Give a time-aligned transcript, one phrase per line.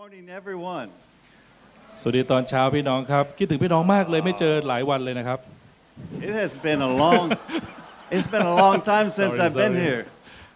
[0.00, 0.88] morning, everyone.
[2.00, 5.38] สวัสดีตอนเช้าพี่น้องครับ คิดถึงพี่น้องมากเลยไม่เจอหลายวันเลยนะครับ
[6.26, 7.26] It has been a long,
[8.14, 9.86] it's been a long time since Sorry, I've been sorry.
[9.86, 10.02] here.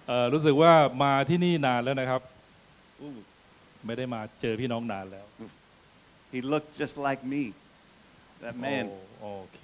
[0.07, 0.72] เอ่อรู้สึกว่า
[1.03, 2.21] มาที่นี่นานแล้วนะครับ
[3.01, 3.11] อู้
[3.87, 5.26] ไม่ได้มาเจอพี่น้องนานแล้ว
[6.33, 7.42] He looked just like me,
[8.45, 8.85] that man.
[9.21, 9.61] โอ้โอเค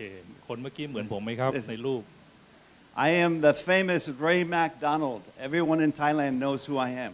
[0.47, 2.03] คนเมื่อกี้เหมือนผมไหมครับ ในรูป
[3.07, 5.23] I am the famous Ray MacDonald.
[5.47, 7.13] Everyone in Thailand knows who I am.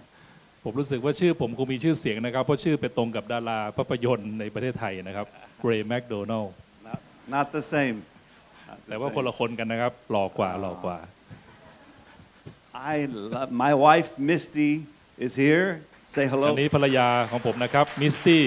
[0.69, 5.27] ผมรู้สึกว่าชื่อผมคงมีชื่อเสียงนะครับ เพราะชื่อไปตรงกับดาราภาพยนตร์ในประเทศไทยนะครับ
[5.61, 6.45] เกรย์แมคโดนัล
[6.87, 7.01] Not,
[7.37, 7.97] not the same.
[8.69, 9.15] Not the แต่ว่า same.
[9.17, 10.99] คนละคนกันนะครับ หล่อกว่าหล่อกว่า
[12.95, 12.97] I
[13.33, 14.71] love, my wife Misty
[15.27, 15.67] is here.
[16.15, 16.49] Say อั hello.
[16.51, 18.43] นนี้ภรรยาของผมนะครับ มิสตี้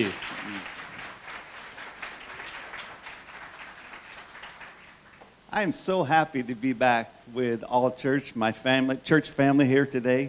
[5.58, 7.06] I am so happy to be back
[7.40, 10.22] with all church, my family, church family here today.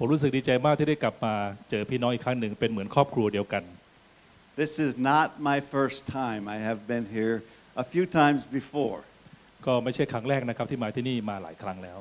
[0.00, 1.34] ผมรู้สึกดีใจมากที่ได้กลับมา
[1.70, 3.62] เจอพี่น้องอีกครั้งหนึ่งเป็นเหมือนครอบครัวเดียวกัน
[4.62, 6.42] This is not my first time.
[6.56, 7.36] I have been here
[7.82, 8.98] a few times before.
[9.66, 11.98] ก็ไม่ใช่ครั้งแรกนะครับที่มาที่นี่มาหลายครั้งแล้ว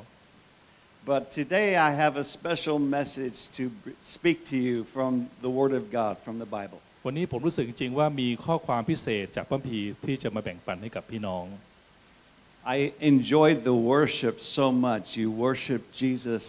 [1.12, 5.12] But today I have a special message to br- speak to you from
[5.46, 6.80] the Word of God, from the Bible.
[7.06, 11.46] วันนี้ผมรู้สึกจริงๆว่ามีข้อความพิเศษจากพระคัมภีร์ที่จะมาแบ่งปันให้กับพี่น้อง
[12.76, 12.78] I
[13.14, 15.06] enjoyed the worship so much.
[15.22, 16.44] You worship Jesus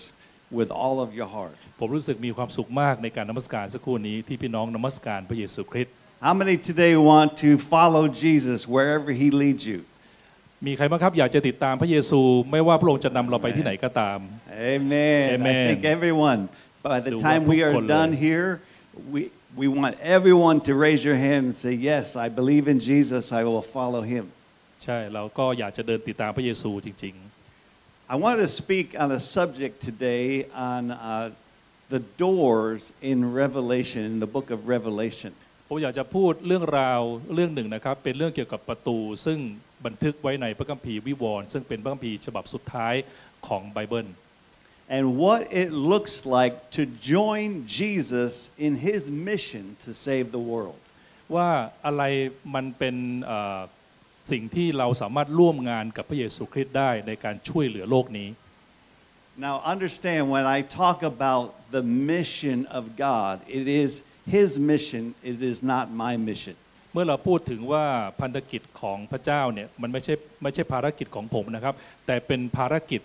[0.58, 1.56] with all of your heart.
[1.80, 5.94] ผมรู้สึกมีความสุขมากในการนมัสการสักครู่นี้ที่พี่น้องนมัสการพระเยซูคริสต์
[6.27, 9.80] How many today want to follow Jesus wherever He leads you?
[10.66, 12.20] มีใครบ้างครับอยากจะติดตามพระเยซู
[12.52, 14.19] ไม่ว่าพระองค์จะนำเราไปที่ไหนก็ตาม
[14.74, 15.22] Amen.
[15.30, 15.66] I Amen.
[15.69, 16.41] think everyone.
[16.91, 18.24] By the Do time what we are people done learn.
[18.26, 18.48] here,
[19.14, 19.20] we,
[19.60, 23.22] we want everyone to raise your hand and say, Yes, I believe in Jesus.
[23.41, 24.24] I will follow Him.
[24.84, 27.14] ใช่เราก็อยากจะเดินติดตามพระเยซูจริง
[28.13, 31.31] I want to speak on a subject today on uh,
[31.89, 35.31] the doors in Revelation, in the book of Revelation.
[35.52, 37.02] ๆ ผมอยากจะพูดเรื่องราว
[37.33, 39.39] เรื่องหนึ่งนะครับ เป็นเรื่องเกี่ยวกับประตู ซึ่ง
[39.85, 42.95] บันทึกไว้ในพระคัมภีร์วิวรณ์ซึ่งเป็นพระคัมภีร์ฉบับสุดท้าย
[43.47, 44.07] ของไบเบิล
[44.95, 46.84] and what it looks like to
[47.16, 48.34] join Jesus
[48.66, 50.81] in his mission to save the world.
[51.35, 51.50] ว่า
[51.85, 52.03] อะไร
[52.56, 53.59] มันเป็นเอ่อ
[54.31, 58.28] สิ่งที่เราสามารถร่วมงานกับพระเยซูคริสต์ได้ในการช่วยเหลือโลกนี้
[59.49, 61.47] Now, understand when I talk about
[61.77, 63.91] the mission of God, it is
[64.37, 66.56] his mission, it is not my mission.
[66.93, 67.84] เมื่อเราพูดถึงว่า
[68.21, 71.75] พันธกิจของพระเจ้าเนี่ยมันไม่ใช่ไม่ใช่ภารกิจของผมนะครับ
[72.06, 73.03] แต่เป็นภารกิจ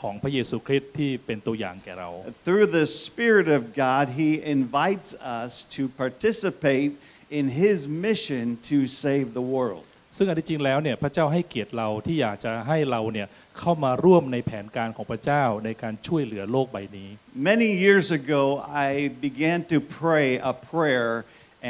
[0.00, 2.10] ของพระเยซูคริสต์ที่เป็นตัวอย่างแก่เรา
[2.46, 5.08] Through the Spirit of God, he invites
[5.40, 6.92] us to participate
[7.38, 7.78] in his
[8.08, 9.86] mission to save the world.
[10.16, 13.28] ซึ่งอันที่จริงแล้วเนี่ยพระเจ้าให้เกียรติเราที่อยากจะให้เราเนี่ย
[13.58, 17.08] เข้ามาร่วมในแผนการของพระเจ้าในการช่วยเหลือโลกใบนี้
[17.50, 18.42] Many years ago,
[18.86, 18.88] I
[19.26, 21.10] began to pray a prayer,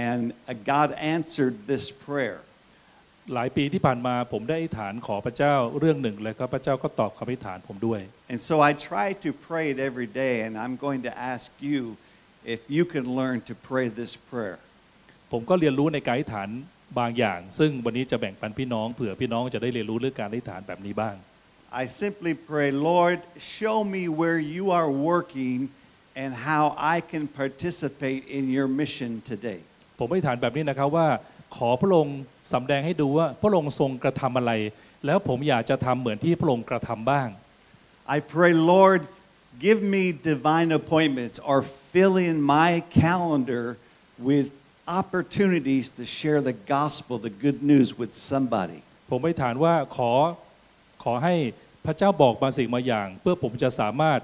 [0.06, 2.38] and uh, God answered this prayer.
[3.34, 8.00] หลายปีที่ผ่านมาผมได้อธิษฐานขอพระเจ้าเรื่องหนึ่ง แล้วก็พระเจ้าก็ตอบคำอธิษฐานผมด้วย
[8.32, 11.80] And so I try to pray it every day, and I'm going to ask you
[12.54, 14.58] if you can learn to pray this prayer.
[15.32, 16.48] ผมก็เรียนรู้ในการอธิษฐาน
[16.98, 21.16] บางอย่าง ซึ่งวันนี้จะแบ่งปันพี่น้องเผื่อพี่น้องจะได้เรียนรู้เรื่องการอธิษฐานแบบนี้บ้าง
[21.82, 23.18] I simply pray, Lord,
[23.58, 25.58] show me where you are working
[26.22, 26.64] and how
[26.94, 29.60] I can participate in your mission today.
[29.98, 31.08] ผมอธิษฐานแบบนี้นะครับว่า
[31.56, 32.18] ขอพระองค์
[32.52, 34.52] สำแดงให้ดูว่าพระองค์ทรงกระทำอะไร
[35.06, 37.28] แล้วผมอยากจะทำเหมือนที่พระองค์กระทำบ้าง
[38.16, 39.00] I pray, Lord,
[39.66, 41.58] give me divine appointments or
[41.92, 42.70] fill in my
[43.02, 43.64] calendar
[44.28, 44.48] with
[44.86, 48.80] opportunities to share the gospel, the good news with somebody.
[49.10, 50.12] ผมอธิษฐานว่าขอ
[51.04, 51.34] ขอให้
[51.86, 54.20] พระเจ้าบอกบางสิ่งบางอย่าง เพื่อผมจะสามารถ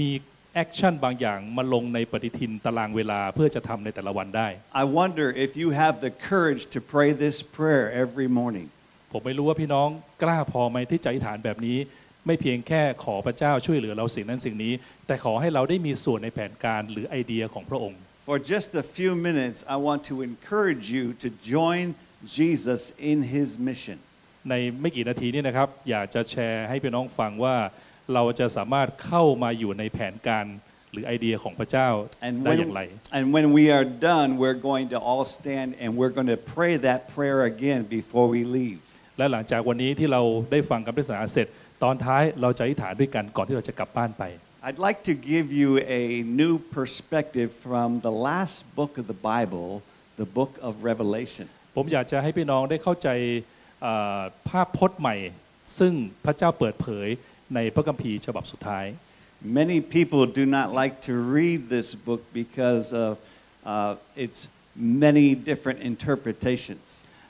[0.00, 0.10] มี
[0.54, 4.48] action บางอย่างมาลงในปฏิทินตารางเวลาเพื่อจะทำในแต่ละวันได้
[4.82, 8.66] I wonder if you have the courage to pray this prayer every morning.
[9.12, 9.88] ผมไม่รู้ว่าพี่น้อง
[10.22, 11.78] กล้าพอไหมที่จะอธิษฐานแบบนี้
[12.26, 14.72] ไม่เพียงแค่ขอพระเจ้าช่วยเหลือเราสิ่งนั้นสิ่งนี้
[15.06, 21.94] แต่ขอให้เราได้มีส่วนในแผนการหรือไอเดียของพระองค์ For just a few minutes, I want to encourage you to join
[22.24, 23.98] Jesus in his mission.
[24.50, 27.56] ในไม่กี่นาทีนี้นะครับ อยากจะแชร์ให้พี่น้องฟังว่า
[28.14, 30.46] เราจะสามารถเข้ามาอยู่ในแผนการ
[30.92, 31.88] หรือไอเดียของพระเจ้า
[32.26, 32.82] And ได้อย่าง when, ไร
[33.16, 36.72] and when we are done, we're going to all stand and we're going to pray
[36.86, 38.78] that prayer again before we leave.
[39.18, 41.46] และหลังจากวันนี้ที่เราได้ฟังคำเทศนาเสร็จ
[41.82, 44.22] ตอนท้ายเราจะอธิษฐานด้วยกันก่อนที่เราจะกลับบ้านไป
[44.67, 45.69] I'd like to give you
[46.01, 46.03] a
[46.41, 49.67] new perspective from the last book of the Bible,
[50.21, 51.45] the book of Revelation.
[51.75, 53.09] ผมอยากจะให้พี่น้องได้เข้าใจ
[53.81, 55.15] เอ่อภาพพจน์ใหม่
[55.79, 55.93] ซึ่ง
[56.25, 57.07] พระเจ้าเปิดเผย
[57.55, 58.85] ในพระคัมภีร์ฉบับสุดท้าย
[59.61, 63.11] Many people do not like to read this book because of
[63.73, 64.39] uh, it's
[65.05, 66.85] many different interpretations.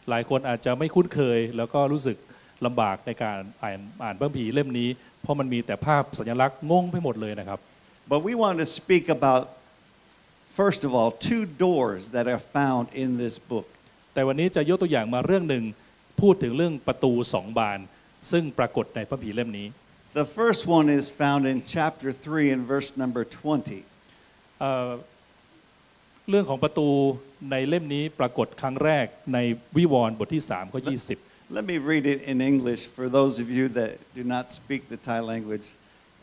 [0.10, 2.18] หลายคนอาจจะไม่คุ้นเคย แล้วก็รู้สึก
[2.66, 4.90] ลำบากในการอ่านอ่านพระคัมภีร์เล่มนี้
[5.25, 7.59] เพราะมันมีแต่ภาพสัญลักษณ์งงไปหมดเลยนะครับ
[8.13, 9.43] But we want to speak about,
[10.61, 13.67] first of all, two doors that are found in this book.
[14.15, 15.65] แต่วันนี้จะยกตัวอย่างมาเรื่องหนึ่ง
[16.21, 17.79] พูดถึงเรื่องประตูสองบาน
[18.31, 19.67] ซึ่งปรากฏในพระคัมภีร์เล่มนี้
[20.21, 23.81] The first one is found in chapter 3 and verse number 20.
[24.61, 24.91] เอ่อ
[26.31, 26.89] เรื่องของประตู
[27.51, 29.39] ในเล่มนี้ปรากฏครั้งแรกใน
[29.77, 30.81] วิวรณ์บทที่3ข้อ
[31.15, 34.98] 20 Let me read it in English for those of you that do not speak the
[34.98, 35.68] Thai language,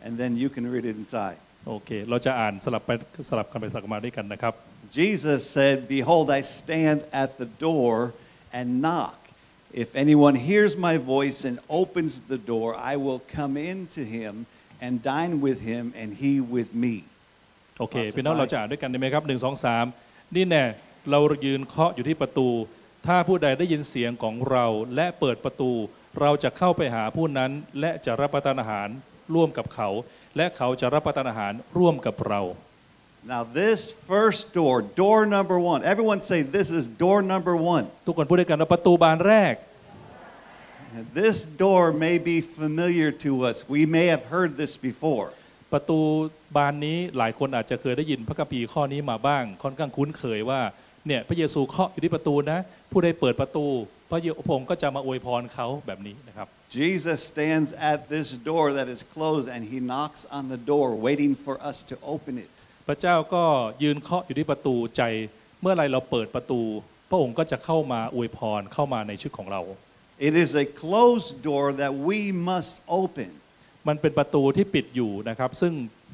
[0.05, 1.33] and then you can read it in Thai.
[1.69, 2.91] โอเค เราจะอ่านสลับไป
[3.29, 4.55] สลับกันไปสลับมาด้วยกันนะครับ
[4.99, 7.94] Jesus said, Behold, I stand at the door
[8.59, 9.17] and knock.
[9.73, 14.33] If anyone hears my voice and opens the door, I will come in to him
[14.81, 16.94] and dine with him and he with me.
[17.81, 19.85] โอเค ขอสุดท้าย พี่น้องเราจะอ่านด้วยกันได้ไหมครับหนึ่งสองสาม
[20.35, 20.65] นี่แน่
[21.11, 22.49] เรายืนเคาะอยู่ที่ประตู
[23.07, 24.65] ถ้าผู้ใดได้ยินเสียงของเรา
[24.95, 25.71] และเปิดประตู
[26.19, 28.89] เราจะเข้าไปหาผู้นั้น และจะรับประทานอาหาร
[29.36, 29.89] ร่วมกับเขา
[30.38, 32.42] และเขาจะรับประทานอาหารร่วมกับเรา
[33.33, 33.80] Now, this
[34.12, 37.86] first door, door number one, everyone say, This is door number one.
[38.07, 39.53] ทุกคนพูดด้วยกันว่าประตูบานแรก
[41.21, 43.57] This door may be familiar to us.
[43.75, 45.27] We may have heard this before.
[45.74, 46.00] ประตู
[46.57, 50.62] บานนี้หลายคนอาจจะเคยได้ยินพระคัมภีร์ข้อนี้มาบ้าง ค่อนข้างคุ้นเคยว่า
[51.07, 52.59] เนี่ยพระเยซูเคาะอยู่ที่ประตูนะ
[52.92, 53.65] ผู้ใดเปิดประตู
[54.12, 56.48] พระเยพระองค์ก็จะมาอวยพรเขาแบบนี้นะครับ
[56.80, 61.33] Jesus stands at this door that is closed and he knocks on the door, waiting
[61.45, 62.53] for us to open it.
[62.88, 63.44] พระเจ้าก็
[63.83, 65.01] ยืนเคาะอยู่ที่ประตูใจ
[65.62, 66.62] เมื่อไรเราเปิดประตู
[67.09, 69.62] พระองค์ก็จะเข้ามาอวยพรเข้ามาในชีวิตของเรา
[70.27, 72.19] It is a closed door that we
[72.51, 73.30] must open.
[73.88, 75.74] มันเป็นประตูที่ปิดอยู่นะครับ ซึ่ง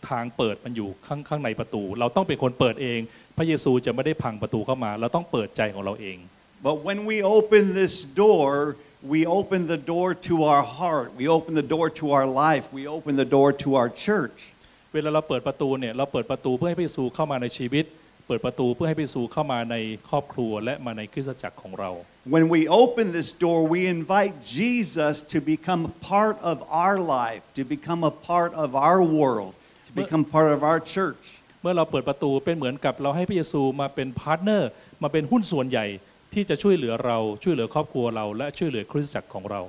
[0.10, 3.00] ทางเปิดมันอยู่ข้างข้างในประตู เราต้องเป็นคนเปิดเอง
[3.38, 6.18] พระเยซูจะไม่ได้พังประตูเข้ามา เราต้องเปิดใจของเราเอง
[6.68, 8.52] But when we open this door,
[9.14, 12.84] we open the door to our heart, we open the door to our life, we
[12.96, 14.40] open the door to our church.
[14.94, 17.86] เวลาเราเปิดประตูเนี่ยเราเปิดประตูเพื่อให้พระเยซูเข้ามาในชีวิต
[18.28, 19.76] เปิดประตูเพื่อให้พระเยซูเข้ามาใน
[20.10, 21.90] ครอบครัวและมาในคริสตจักรของเรา
[22.36, 27.44] When we open this door, we invite Jesus to become a part of our life,
[27.60, 29.54] to become a part of our world,
[29.88, 31.24] to become part of our church.
[31.62, 34.70] เมื่อเราเปิดประตูเป็นเหมือนกับเราให้พระเยซูมาเป็น partner
[35.04, 35.86] มาเป็นหุ้นส่วนใหญ่
[36.34, 39.62] ที่จะช่วยเหลือเราช่วยเหลือครอบครัวเรา และช่วยเหลือคริสตจักรของเรา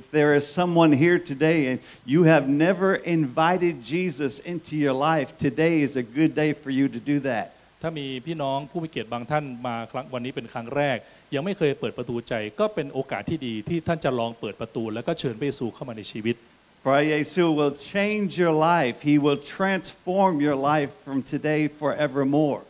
[0.00, 1.78] If there is someone here today and
[2.12, 6.86] you have never invited Jesus into your life, today is a good day for you
[6.94, 7.46] to do that.
[7.82, 10.96] ถ้ามีพี่น้องผู้มีเกียรติบางท่านมาครั้งวันนี้เป็นครั้งแรก
[11.34, 16.36] ยังไม่เคยเปิดประตูใจ ก็เป็นโอกาสที่ดีที่ท่านจะลองเปิดประตู แล้วก็เชิญพระเยซูเข้ามาในชีวิต
[16.83, 19.01] For Jesus will change your life.
[19.01, 22.61] He will transform your life from today forevermore.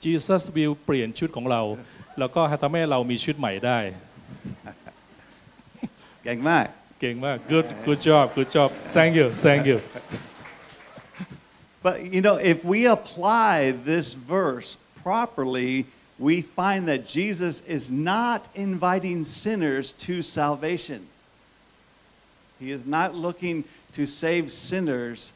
[0.00, 1.62] Jesus will เปลี่ยนชีวิตของเรา
[2.18, 3.78] แล้วก็ทำให้เรามีชีวิตใหม่ได้
[6.26, 6.62] Gang Mai.
[7.00, 9.78] เก่งมาก good good job good job thank you thank you
[11.84, 15.84] But you know, if we apply this verse properly,
[16.18, 21.00] we find that Jesus is not inviting sinners to salvation.
[22.59, 23.63] He is not looking
[23.93, 25.31] to save sinners.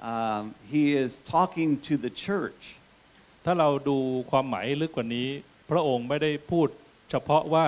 [0.00, 2.62] Um, he is talking to the church.
[3.44, 3.98] ถ้าเราดู
[4.30, 5.28] ความหมายลึกกว่านี้
[5.70, 6.68] พระองค์ไม่ได้พูด
[7.10, 7.66] เฉพาะว่า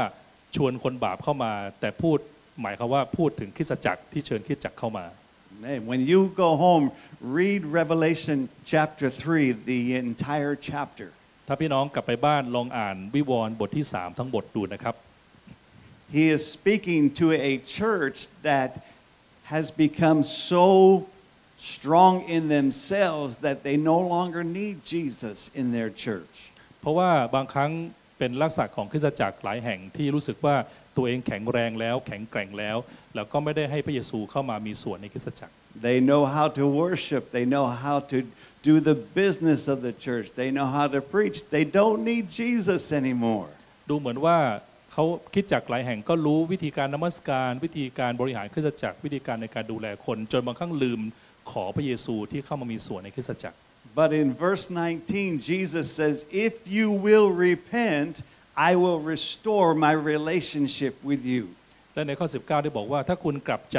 [0.56, 2.18] ชวนคนบาปเข้ามา แต่พูด
[2.62, 5.06] หมายความว่าพูดถึงคริสตจักรที่เชิญคริสตจักรเข้ามา
[5.64, 11.08] Man, when you go home, read Revelation chapter 3, the entire chapter.
[11.46, 14.94] ถ้าพี่น้องกลับไปบ้านลองอ่านวิวรณ์บทที่ 3 ทั้งบทดูนะครับ
[16.16, 18.70] He is speaking to a church that
[19.53, 20.65] has become so
[21.57, 26.35] strong in themselves that they no longer need Jesus in their church.
[26.81, 27.71] เพราะว่าบางครั้ง
[28.17, 30.55] เป็นลักษณะของคริสตจักรหลายแห่งที่รู้สึกว่า
[30.97, 32.77] ตัวเองแข็งแรงแล้ว แข็งแกร่งแล้ว
[33.15, 35.53] แล้วก็ไม่ได้ให้พระเยซูเข้ามามีส่วนในคริสตจักร
[35.87, 38.17] They know how to worship, they know how to
[38.69, 41.37] do the business of the church, they know how to preach.
[41.55, 43.49] They don't need Jesus anymore.
[43.89, 44.37] ดูเหมือนว่า
[44.92, 45.04] เขา
[45.34, 51.00] คิดจักรหลายแห่งก็รู้วิธีการนมัสการ วิธีการบริหารคริสตจักรวิธีการในการดูแลคน จนบางครั้งลืม
[51.50, 53.58] ขอพระเยซูที่เข้ามามีส่วนในคริสตจักร
[54.00, 58.22] But in verse 19, Jesus says, If you will repent,
[58.56, 61.42] I will restore my relationship with you.
[61.94, 63.78] และในข้อ 19 ได้บอกว่าถ้าคุณกลับใจ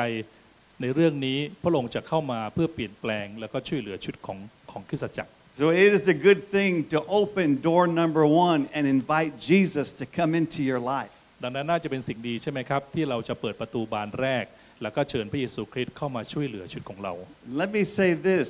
[0.82, 4.39] ในเรื่องนี้พระองค์จะเข้ามาเพื่อเปลี่ยนแปลง แล้วก็ช่วยเหลือชุดของ
[4.72, 10.04] ของคริสตจักร So it is a good thing to open door number one and invite Jesus to
[10.18, 11.12] come into your life.
[11.42, 14.44] ดังนั้นน่าจะเป็นสิ่งดีใช่ไหมครับ ที่เราจะเปิดประตูบานแรก
[14.83, 17.12] แล้วก็เชิญพระเยซูคริสต์เข้ามาช่วยเหลือชุดของเรา
[17.61, 18.49] Let me say this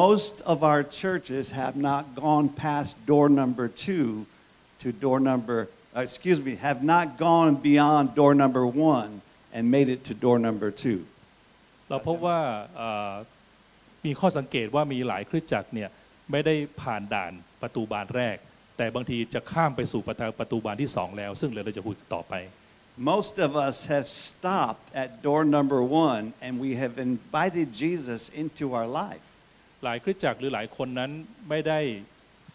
[0.00, 4.08] most of our churches have not gone past door number two
[4.82, 5.58] to door number,
[5.96, 9.10] uh, excuse me, have not gone beyond door number one
[9.56, 11.00] and made it to door number two.
[11.88, 12.40] เราพบว่า
[12.76, 13.12] เอ่อ
[14.04, 15.90] มีข้อสังเกตว่ามีหลายคริสตจักรเนี่ย
[16.31, 18.37] ไม่ได้ผ่านด่านประตูบานแรก
[18.77, 22.33] แต่บางทีจะข้ามไปสู่ประตูประตูบานที่สองแล้ว ซึ่งเดี๋ยวเราจะพูดต่อไป
[23.13, 28.65] Most of us have stopped at door number one and we have invited Jesus into
[28.77, 29.25] our life.
[29.83, 31.11] หลายคริสตจักรหรือหลายคนนั้น
[31.49, 31.79] ไม่ได้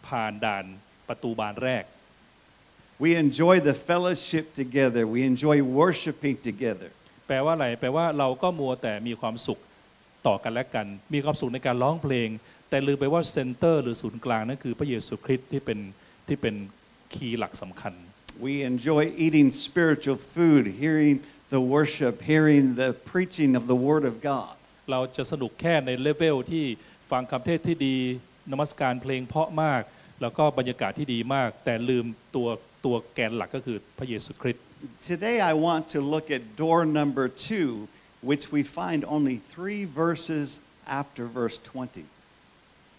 [0.07, 0.65] ผ่านด่าน
[1.07, 1.83] ประตูบานแรก
[3.03, 6.89] We enjoy the fellowship together, we enjoy worshiping together.
[7.27, 9.59] แปลว่าอะไร แปลว่าเราก็มัวแต่มีความสุข
[10.27, 12.29] ต่อกันและกัน มีความสุขในการร้องเพลง
[12.69, 15.79] แต่ลืมไปว่า center หรือศูนย์กลางนั่นคือพระเยซูคริสต์ที่เป็น
[16.27, 17.93] ที่เป็นีย์หลักสำคัญ
[18.47, 21.15] We enjoy eating spiritual food, hearing
[21.55, 24.53] the worship, hearing the preaching of the Word of God.
[24.91, 26.65] เราจะสนุกแค่ในเลเวลที่
[27.11, 27.95] ฟังคำเทศน์ที่ดี
[28.51, 29.81] นมัสการเพลงเพราะมาก
[30.21, 32.47] แล้วก็บรรยากาศที่ดีมาก แต่ลืมตัว
[32.85, 34.63] ตัวแกนหลักก็คือพระเยซูคริสต์
[35.11, 37.69] Today, I want to look at door number two,
[38.22, 42.04] which we find only three verses after verse 20.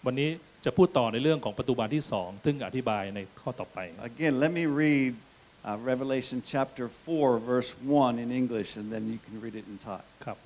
[0.06, 0.30] วันนี้
[0.64, 3.78] จะพูดต่อในเรื่องของประตูบานที่สองซึ่งอธิบายในข้อต่อไป
[4.12, 5.12] Again, let me read
[5.64, 9.76] uh, Revelation chapter 4, verse 1 in English, and then you can read it in
[9.86, 10.02] Thai.
[10.24, 10.38] ครับ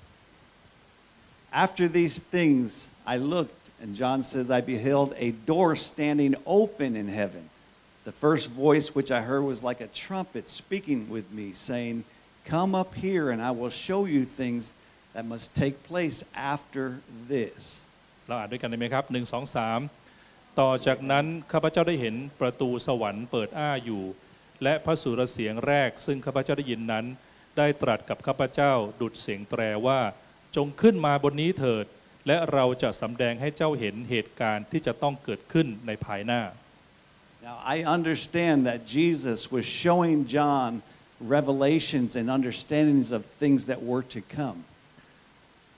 [1.67, 7.09] After these things, I looked, and John says, I beheld a door standing open in
[7.21, 7.45] heaven.
[8.05, 11.97] The first voice which I heard was like a trumpet speaking with me, saying,
[12.58, 14.74] Come up here, and I will show you things
[15.14, 16.84] that must take place after
[17.34, 17.58] this.
[18.28, 19.80] เราอ่านด้วยกันได้ไหมครับหนึ่งสองสาม
[20.60, 24.04] ต่อจากนั้นข้าพเจ้าได้เห็นประตูสวรรค์เปิดอ้าอยู่
[24.64, 27.06] และพระสุรเสียงแรก ซึ่งข้าพเจ้าได้ยินนั้น
[27.58, 30.00] ได้ตรัสกับข้าพเจ้าดุดเสียงแตรว่า
[30.56, 31.86] จงขึ้นมาบนนี้เถิด
[32.28, 36.42] และเราจะสำแดงให้เจ้าเห็นเหตุการณ์ที่จะต้องเกิดขึ้นในภายหน้า
[37.48, 40.70] Now, I understand that Jesus was showing John
[41.22, 44.60] revelations and understandings of things that were to come.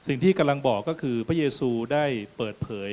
[0.07, 2.05] สิ่งที่กำลังบอกก็คือพระเยซูได้
[2.37, 2.91] เปิดเผย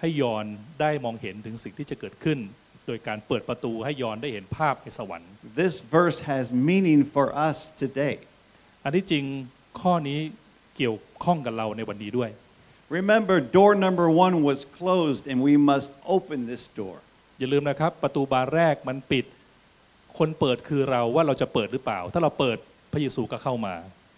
[0.00, 0.44] ให้ยอน
[0.80, 2.38] ได้มองเห็นถึงสิ่งที่จะเกิดขึ้น
[2.86, 8.14] โดยการเปิดประตูให้ยอนได้เห็นภาพในสวรรค์ This verse has meaning for us today.
[8.84, 9.24] อันที่จริง
[9.80, 10.20] ข้อนี้
[10.76, 12.30] เกี่ยวข้องกับเราในวันนี้ด้วย
[12.98, 16.96] Remember, door number one was closed, and we must open this door.
[17.38, 19.24] อย่าลืมนะครับประตูบานแรกมันปิด
[20.18, 22.56] คนเปิดคือเราว่าเราจะเปิดหรือเปล่า ถ้าเราเปิด
[22.92, 23.76] พระเยซูก็เข้ามา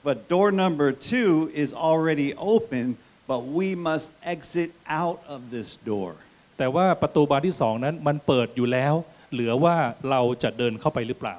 [0.09, 2.85] But door number two is already open,
[3.31, 4.71] but we must exit
[5.03, 6.11] out of this door.
[6.59, 8.95] แต่ว่าประตูบานที่สองนั้นมันเปิดอยู่แล้ว
[9.33, 9.77] เหลือว่า
[10.11, 11.37] เราจะเดินเข้าไปหรือเปล่า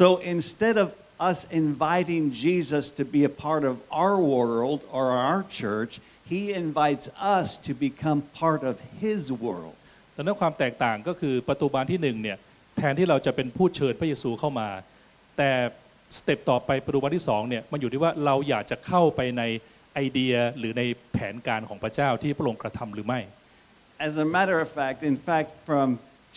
[0.00, 0.88] So instead of
[1.30, 5.92] us inviting Jesus to be a part of our world or our church,
[6.32, 7.06] he invites
[7.38, 9.76] us to become part of his world.
[10.16, 12.38] ดังนั้นความแตกต่างก็คือประตูบานที่หนึ่งเนี่ย
[12.78, 14.68] แทนที่เราจะเป็นผู้เชิญพระเยซูเข้ามา
[15.38, 15.50] แต่
[16.18, 19.42] สเต็ปต่อไปประตูบานที่สองเนี่ยมันอยู่ที่ว่าเราอยากจะเข้าไปใน
[19.94, 20.82] ไอเดียหรือใน
[21.12, 23.20] แผนการของพระเจ้าที่พระองค์กระทำหรือไม่
[24.08, 25.88] As a matter of fact, in fact, from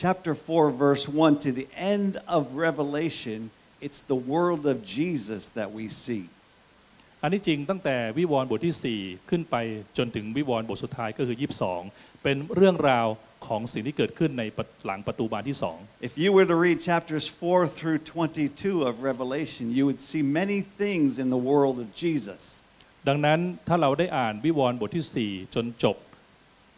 [0.04, 3.40] chapter 4, verse 1 to the end of Revelation,
[3.86, 6.24] it's the world of Jesus that we see.
[7.24, 9.56] อันนี้จริงตั้งแต่วิวรณ์บทที่ 4 ขึ้นไป
[9.98, 11.38] จนถึงวิวรณ์บทสุดท้ายก็คือ
[11.80, 13.08] 22 เป็นเรื่องราว
[13.48, 14.44] ของสิ่งที่เกิดขึ้นใน
[14.86, 15.78] หลังประตูบานที่สอง
[16.10, 20.60] If you were to read chapters 4 through 22 of Revelation, you would see many
[20.82, 22.42] things in the world of Jesus.
[23.08, 25.98] ดังนั้นถ้าเราได้อ่านวิวรณ์บทที่ 4 จนจบ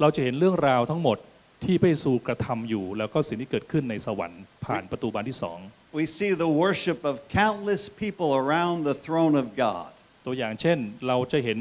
[0.01, 1.17] เราจะเห็นเรื่องราวทั้งหมด
[1.63, 5.59] ที่พระเยซูกระทำอยู่ แล้วก็สิ่งที่เกิดขึ้นในสวรรค์ผ่านประตูบานที่สอง
[6.01, 9.89] We see the worship of countless people around the throne of God.
[10.25, 10.77] ตัวอย่างเช่น
[11.07, 11.59] เราจะเห็น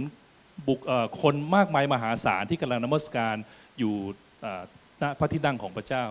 [0.69, 3.37] บุคเอ่อคนมากมายมหาศาลที่กำลังนมัสการ
[3.79, 3.95] อยู่
[4.43, 4.82] เอ่อณ
[5.20, 6.06] พระที่นั่งของพระเจ้า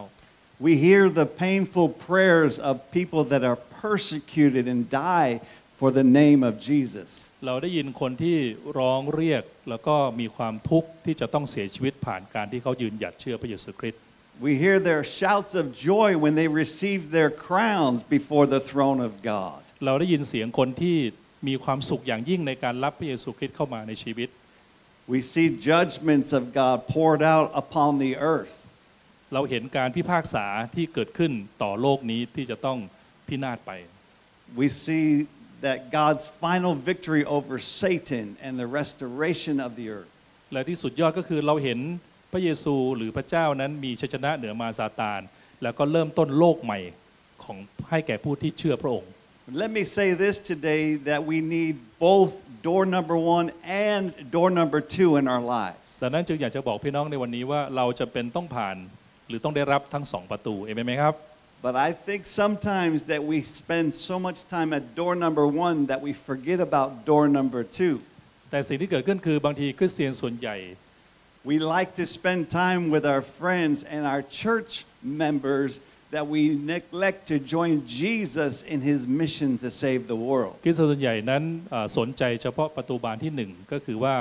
[0.66, 5.32] We hear the painful prayers of people that are persecuted and die
[5.78, 7.08] for the name of Jesus.
[7.46, 8.38] เราได้ยินคนที่
[8.78, 14.00] ร้องเรียกแล้วก็มีความทุกข์ที่จะต้องเสียชีวิตผ่านการที่เขายืนหยัดเชื่อพระเยซูคริสต์
[14.46, 19.12] We hear their shouts of joy when they receive their crowns before the throne of
[19.32, 19.60] God.
[19.84, 20.96] เราได้ยินเสียงคนที่
[21.48, 24.28] มีความสุขอย่างยิ่งในการรับพระเยซูคริสต์เข้ามาในชีวิต
[25.12, 28.56] We see judgments of God poured out upon the earth.
[29.33, 30.45] เราเห็นการพิพากษา
[30.75, 31.31] ที่เกิดขึ้น
[31.63, 32.79] ต่อโลกนี้ที่จะต้อง
[33.27, 33.71] พินาศไป
[34.61, 35.07] We see
[35.65, 40.11] that God's final victory over Satan and the restoration of the earth.
[40.53, 41.79] และที่สุดยอดก็คือเราเห็น
[42.31, 45.21] พระเยซูหรือพระเจ้านั้นมีชัยชนะเหนือมารซาตาน
[45.63, 46.79] แล้วก็เริ่มต้นโลกใหม่
[47.43, 47.57] ของ
[47.89, 49.11] ให้แก่ผู้ที่เชื่อพระองค์
[49.63, 51.75] Let me say this today that we need
[52.09, 52.33] both
[52.67, 53.47] door number one
[53.87, 54.03] and
[54.35, 55.87] door number two in our lives.
[56.01, 58.77] ดังนั้นจึงอยากจะบอกพี่น้องในวันนี้ว่าเราจะเป็นต้องผ่าน
[59.31, 61.15] หรือต้องได้รับทั้งสองประตูเอเมนไหมครับ
[61.67, 66.01] But I think sometimes that we spend so much time at door number one that
[66.05, 67.95] we forget about door number two.
[68.51, 70.57] แต่สิ่งที่เกิดขึ้นคือบางทีคริสเตียนส่วนใหญ่
[71.49, 74.71] We like to spend time with our friends and our church
[75.23, 75.71] members
[76.15, 76.41] that we
[76.73, 80.53] neglect to join Jesus in his mission to save the world.
[80.65, 84.15] คริสเตียนส่วนใหญ่นั้นเอ่อสนใจเฉพาะประตูบานที่หนึ่งก็คือว่า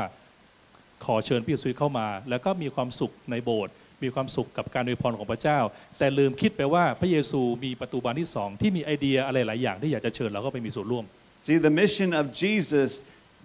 [1.04, 5.58] ขอเชิญพี่สุยเข้ามา แล้วก็มีความสุขในโบสถ์ มีความสุขกับการอวยพรของพระเจ้า
[5.98, 11.04] แต่ลืมคิดไปว่าพระเยซูมีประตูบานที่สองที่มีไอเดียอะไรหลายอย่างที่อยากจะเชิญเราก็ไปมีส่วนร่วม
[11.46, 12.90] See, the mission of Jesus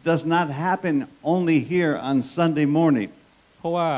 [0.09, 0.95] does not happen
[1.33, 3.09] only here on Sunday morning.
[3.59, 3.89] เพราะว่า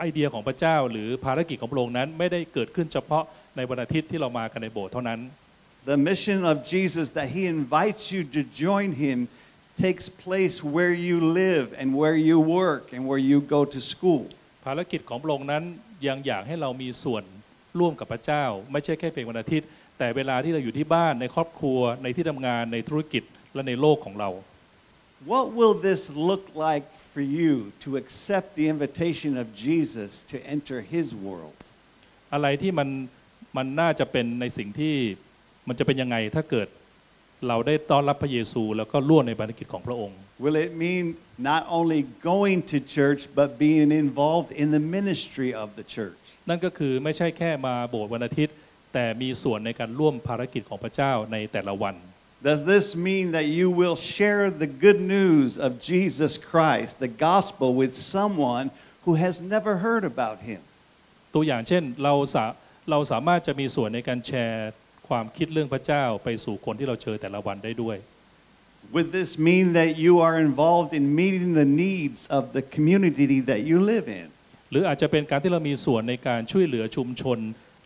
[0.00, 3.24] ไอเดียของพระเจ้าหรือภารกิจของพระองค์นั้นไม่ได้เกิดขึ้นเฉพาะ
[3.56, 5.20] ในวันอาทิตย์ที่เรามากันในโบสถ์เท่านั้น
[5.92, 9.18] The mission of Jesus that he invites you to join him
[9.84, 14.24] takes place where you live and where you work and where you go to school.
[14.64, 15.64] ภารกิจของพระองค์นั้น
[16.06, 17.24] ยังอยากให้เรามีส่วน
[17.78, 23.22] ร่วมกับพระเจ้า ไม่ใช่แค่เพียงวันอาทิตย์ แต่เวลาที่เราอยู่ที่บ้านในครอบครัวในที่ทำงานในธุรกิจ
[23.54, 24.30] และในโลกของเรา
[25.32, 27.54] What will this look like for you
[27.84, 31.60] to accept the invitation of Jesus to enter his world?
[32.32, 32.88] อะไรที่มัน
[33.56, 34.94] มันน่าจะเป็นในสิ่งที่
[35.68, 36.68] มันจะเป็นยังไงถ้าเกิด
[37.48, 41.04] เราได้ต้อนรับพระเยซู แล้วก็ร่วมในภารกิจของพระองค์ Will it mean
[41.38, 42.00] not only
[42.32, 46.18] going to church, but being involved in the ministry of the church?
[46.48, 48.54] นั่นก็คือไม่ใช่แค่มาโบสถ์วันอาทิตย์
[48.92, 51.94] แต่มีส่วนในการร่วมภารกิจของพระเจ้าในแต่ละวัน
[52.48, 57.68] Does this mean that you will share the good news of Jesus Christ, the gospel,
[57.80, 58.66] with someone
[59.04, 60.60] who has never heard about him?
[61.34, 62.44] ตัวอย่างเช่นเราสา
[62.90, 64.70] เราสามารถจะมีส่วนในการแชร์
[65.08, 67.96] ความคิดเรื่องพระเจ้าไปสู่คนที่เราเจอแต่ละวันได้ด้วย
[68.94, 73.60] Would this mean that you are involved in meeting the needs of the community that
[73.68, 74.26] you live in?
[74.70, 77.38] หรืออาจจะเป็นการที่เรามีส่วนในการช่วยเหลือชุมชน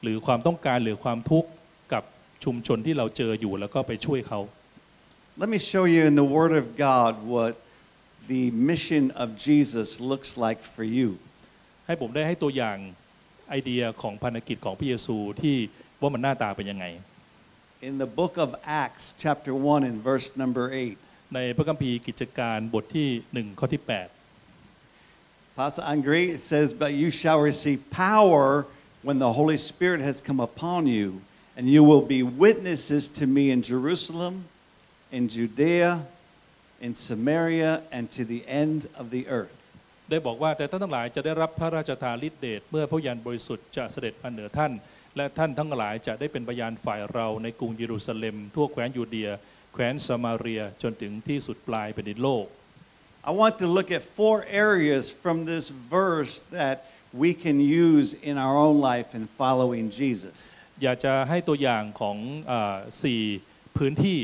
[0.02, 1.50] หรือความต้องการหรือความทุกข์
[1.92, 2.02] กับ
[2.44, 4.40] ชุมชนที่เราเจออยู่แล้วก็ไปช่วยเขา
[5.42, 7.52] Let me show you in the Word of God what
[8.32, 11.08] the mission of Jesus looks like for you.
[11.86, 12.76] ให้ผมได้ให้ตัวอย่าง
[13.48, 15.56] ไอเดียของพันธกิจของพระเยซูที่
[16.00, 16.86] ว่ามันหน้าตาเป็นยังไง
[17.85, 20.97] In the book of Acts, chapter 1, and verse number 8,
[21.35, 23.81] ในพระคัมภีร์กิจการบทที่หนึ่งข้อที่
[25.55, 28.65] Pastor Andre, it says, But you shall receive power
[29.03, 31.21] when the Holy Spirit has come upon you,
[31.57, 34.45] and you will be witnesses to me in Jerusalem,
[35.11, 36.05] in Judea,
[36.79, 39.57] in Samaria, and to the end of the earth.
[39.57, 44.71] 8 ได้บอกว่าแต่ท่านทั้งหลายจะได้รับพระราชทานฤทธิเดชเมื่อพระยานบริสุทธิ์จะเสด็จมาเหนือท่าน
[45.16, 49.30] และท่านทั้งหลายจะได้เป็นพยานฝ่ายเราในกรุงเยรูซาเล็ม ทั่วแคว้นยูเดีย
[49.72, 52.46] แคว้นสมาเรียจนถึงที่สุดปลายแผ่นดินโลก
[53.30, 55.64] I want to look at four areas from this
[55.96, 56.76] verse that
[57.22, 60.36] we can use in our own life in following Jesus.
[60.82, 62.16] อยากจะให้ตัวอย่างของ
[62.48, 63.22] เออสี่
[63.76, 64.20] พื้นที่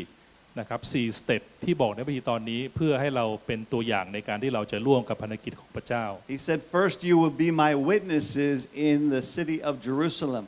[0.58, 8.58] นะครับสี่สเต็ปที่บอกในพระคีตอนนี้เพื่อให้เราเป็นตัวอย่างในการที่เราจะร่วมกับภารกิจของพระเจ้า He said, First, you will be my witnesses
[8.90, 10.44] in the city of Jerusalem.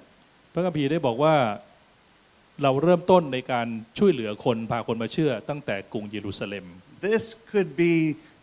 [0.55, 1.37] พระคัมภีร์ได้บอกว่า
[2.63, 3.67] เราเริ่มต้นในการ
[3.99, 6.65] ช่วยเหลือคนพาคนมาเชื่อตั้งแต่กรุงเยรูซาเล็ม
[7.09, 7.95] This could be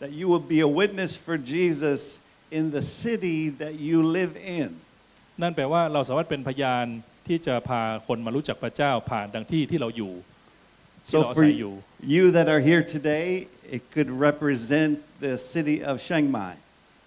[0.02, 2.02] that you will be a witness for Jesus
[2.58, 4.69] in the city that you live in.
[5.41, 6.86] นั่นแปลว่าเราสามารถเป็นพยาน
[7.28, 10.13] ที่จะพาคนมารู้จักพระเจ้าผ่านดังที่ที่เราอยู่
[11.08, 11.74] ที่เรา So อา for ศัยอยู่
[12.15, 13.28] you that are here today,
[13.76, 14.93] it could represent
[15.26, 16.54] the city of Chiang Mai.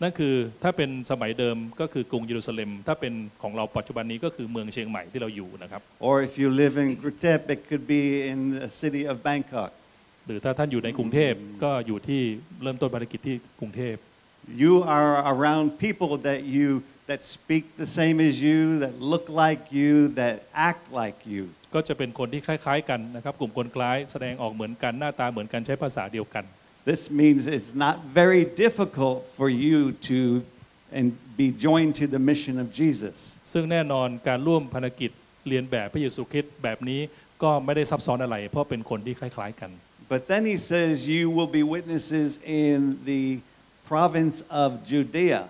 [0.04, 9.16] นั่นคือถ้าเป็นสมัยเดิมก็คือกรุงเยรูซาเล็ม ถ้าเป็นของเราปัจจุบันนี้ก็คือเมืองเชียงใหม่ที่เราอยู่นะครับ Or if you live in Grutep, it could be in the city of
[9.28, 9.70] Bangkok.
[10.26, 12.22] หรือถ้าท่านอยู่ในกรุงเทพก็อยู่ที่
[12.62, 13.96] เริ่มต้นภารกิจที่กรุงเทพ
[14.62, 16.68] You are around people that you
[17.10, 20.36] that speak the same as you, that look like you, that
[20.70, 21.42] act like you.
[21.74, 26.44] ก็จะเป็นคนที่คล้าย ๆ กันนะครับ กลุ่มคนคล้ายแสดงออกเหมือนกันหน้าตาเหมือนกันใช้ภาษาเดียวกัน
[26.85, 29.77] This means it's not very difficult for you
[30.09, 30.19] to
[30.97, 31.05] and
[31.41, 33.15] be joined to the mission of Jesus.
[33.51, 35.11] ซึ่งแน่นอนการร่วมภารกิจ
[35.47, 37.01] เรียนแบบพระเยซูคริสต์แบบนี้
[37.43, 39.71] ก็ไม่ได้ซับซ้อนอะไร เพราะเป็นคนที่คล้าย ๆ กัน
[40.13, 42.29] But then he says you will be witnesses
[42.63, 42.77] in
[43.11, 43.23] the
[43.91, 45.41] province of Judea.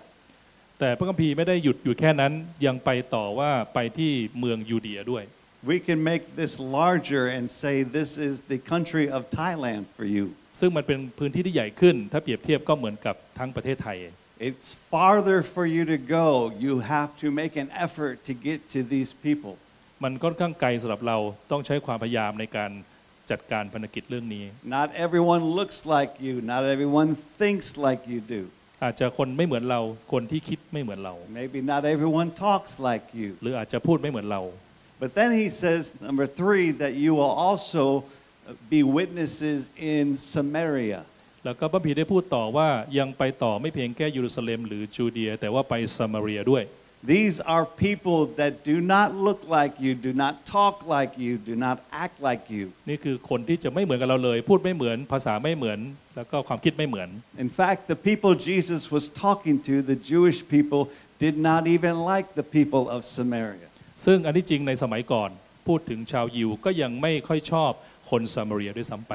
[0.80, 2.32] แต่พระคัมภีร์ไม่ได้หยุดอยู่แค่นั้น
[2.66, 5.24] ยังไปต่อว่าไปที่เมืองยูเดียด้วย
[5.70, 10.24] We can make this larger and say this is the country of Thailand for you.
[10.59, 13.97] ซึ่งมันเป็นพื้นที่ที่ใหญ่ขึ้น ถ้าเปรียบเทียบก็เหมือนกับทั้งประเทศไทย
[14.49, 16.27] It's farther for you to go.
[16.65, 19.53] You have to make an effort to get to these people.
[20.03, 21.17] มันค่อนข้างไกลสำหรับเรา
[21.51, 22.71] ต้องใช้ความพยายามในการ
[23.31, 24.43] จัดการภารกิจเรื่องนี้
[24.77, 26.33] Not everyone looks like you.
[26.53, 28.41] Not everyone thinks like you do.
[28.83, 29.81] อาจจะคนไม่เหมือนเรา
[30.13, 33.29] คนที่คิดไม่เหมือนเรา Maybe not everyone talks like you.
[33.43, 34.41] หรืออาจจะพูดไม่เหมือนเรา
[35.03, 37.83] But then he says, number three, that you will also
[38.72, 39.60] be witnesses
[39.94, 41.00] in Samaria.
[41.44, 46.64] แล้วก็พระพีร์ได้พูดต่อว่ายังไปต่อไม่เพียงแค่เยรูซาเล็มหรือจูเดีย แต่ว่าไปซามาเรียด้วย
[47.14, 51.54] These are people that do not look like you, do not talk like you, do
[51.66, 52.64] not act like you.
[52.88, 55.78] นี่คือคนที่จะไม่เหมือนกับเราเลย พูดไม่เหมือนภาษาไม่เหมือน
[56.16, 57.08] แล้วก็ความคิดไม่เหมือน
[57.44, 60.82] In fact, the people Jesus was talking to, the Jewish people,
[61.24, 63.68] did not even like the people of Samaria.
[64.04, 65.30] ซึ่งอันที่จริงในสมัยก่อน
[65.66, 67.72] พูดถึงชาวยิวก็ยังไม่ค่อยชอบ
[68.09, 69.13] คนซามาเรียด้วยซ้ำไป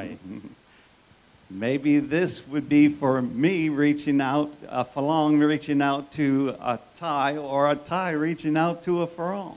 [1.66, 7.38] Maybe this would be for me reaching out, a Falong reaching out to a Thai,
[7.38, 9.56] or a Thai reaching out to a Farong.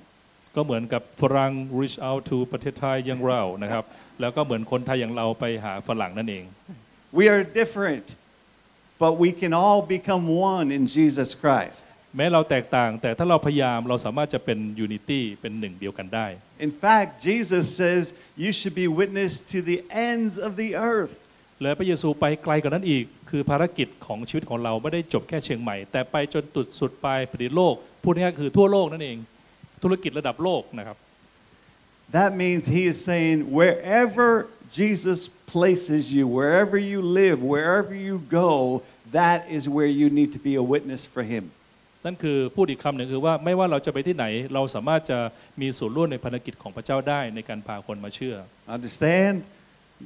[0.56, 3.84] ก็เหมือนกับฝรั่ง reach out to ประเทศไทยอย่างเรานะครับ
[4.22, 6.46] แล้วก็เหมือนคนไทยอย่างเราไปหาฝรั่งนั่นเอง
[7.20, 8.06] We are different,
[9.04, 11.86] but we can all become one in Jesus Christ.
[12.16, 16.28] แม้เราแตกต่างแต่ถ้าเราพยายามเราสามารถจะเป็น unity เป็นหนึ่งเดียวกันได้
[16.66, 18.02] In fact, Jesus says
[18.44, 21.16] you should be witness to the ends of the earth.
[21.62, 29.18] และพระเยซูไปไกลกว่านั้นอีก คือภารกิจของชีวิตของเราไม่ได้จบแค่เชียงใหม่ แต่ไปจนตุดสุดปลายปฏิโลก พูดง่ายๆคือทั่วโลกนั่นเอง
[29.84, 30.98] ธุรกิจระดับโลกนะครับ
[32.18, 34.30] That means he is saying wherever
[34.80, 35.20] Jesus
[35.54, 40.54] places you, wherever you live, wherever you go, that is where you need to be
[40.56, 41.44] a witness for him.
[42.06, 45.20] นั่นคือพูดอีกคำหนึ่งคือว่าไม่ว่าเราจะไปที่ไหน เราสามารถจะ
[45.62, 48.36] มีส่วนร่วมในภารกิจของพระเจ้าได้ในการพาคนมาเชื่อ
[48.76, 49.36] Understand?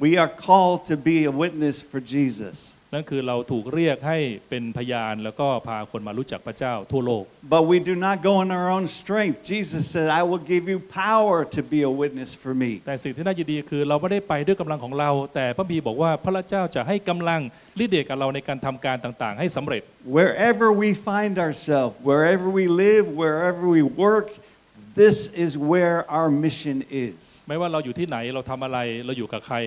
[0.05, 2.76] We are called to be a witness for Jesus.
[2.93, 4.19] นั่นคือเราถูกเรียกให้
[4.49, 7.23] เป็นพยานแล้วก็พาคนมารู้จักพระเจ้าทั่วโลก
[7.55, 9.37] But we do not go in our own strength.
[9.51, 12.71] Jesus said, I will give you power to be a witness for me.
[12.87, 17.41] แต่สิ่งที่น่ายินดีคือเราไม่ได้ไปด้วยกำลังของเรา แต่พระบีร์บอกว่าพระเจ้าจะให้กำลัง
[17.83, 19.81] ฤทธิ์เดชกับเราในการทำการต่างๆ ให้สำเร็จ
[20.17, 24.27] Wherever we find ourselves, wherever we live, wherever we work,
[25.01, 27.17] this is where our mission is.
[27.47, 29.57] ไม่ว่าเราอยู่ที่ไหนเราทำอะไรเราอยู่กับใคร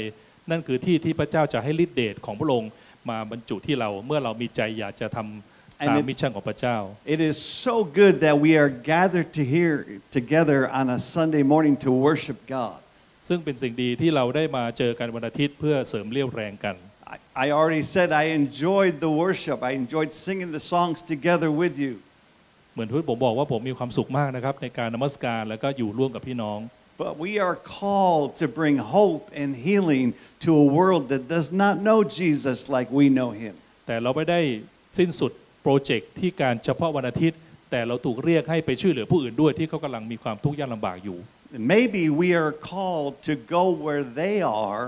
[0.50, 2.70] นั่นคือที่ที่พระเจ้าจะให้ฤทธิ์เดชของพระองค์
[3.08, 6.76] มาบรรจุที่เราเมื่อเรามีใจอยากจะทำตาม And it- มิชชั่นของพระเจ้า
[7.14, 7.36] It is
[7.66, 9.76] so good that we are gathered to here
[10.18, 12.78] together on a Sunday morning to worship God.
[13.28, 16.76] ซึ่งเป็นสิ่งดีที่เราได้มาเจอกันวันอาทิตย์เพื่อเสริมเรี่ยวแรงกัน
[17.14, 19.58] I, I already said I enjoyed the worship.
[19.70, 21.94] I enjoyed singing the songs together with you.
[22.72, 26.58] เหมือนที่ผมบอกว่าผมมีความสุขมากนะครับในการนมัสการแล้วก็อยู่ร่วมกับพี่น้อง
[27.03, 30.05] But we are called to bring hope and healing
[30.45, 33.53] to a world that does not know Jesus like we know him.
[33.87, 34.39] แต่เราไม่ได้
[34.97, 35.31] สิ้นสุด
[35.63, 37.39] โปรเจกต์ที่การเฉพาะวันอาทิตย์
[37.71, 41.19] แต่เราถูกเรียกให้ไปช่วยเหลือผู้อื่นด้วยที่เขากำลังมีความทุกข์ยากลำบากอยู่
[41.55, 44.85] And maybe we are called to go where they are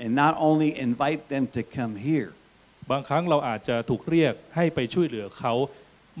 [0.00, 2.30] and not only invite them to come here.
[2.90, 5.54] บางครั้งเราอาจจะถูกเรียกให้ไปช่วยเหลือเขา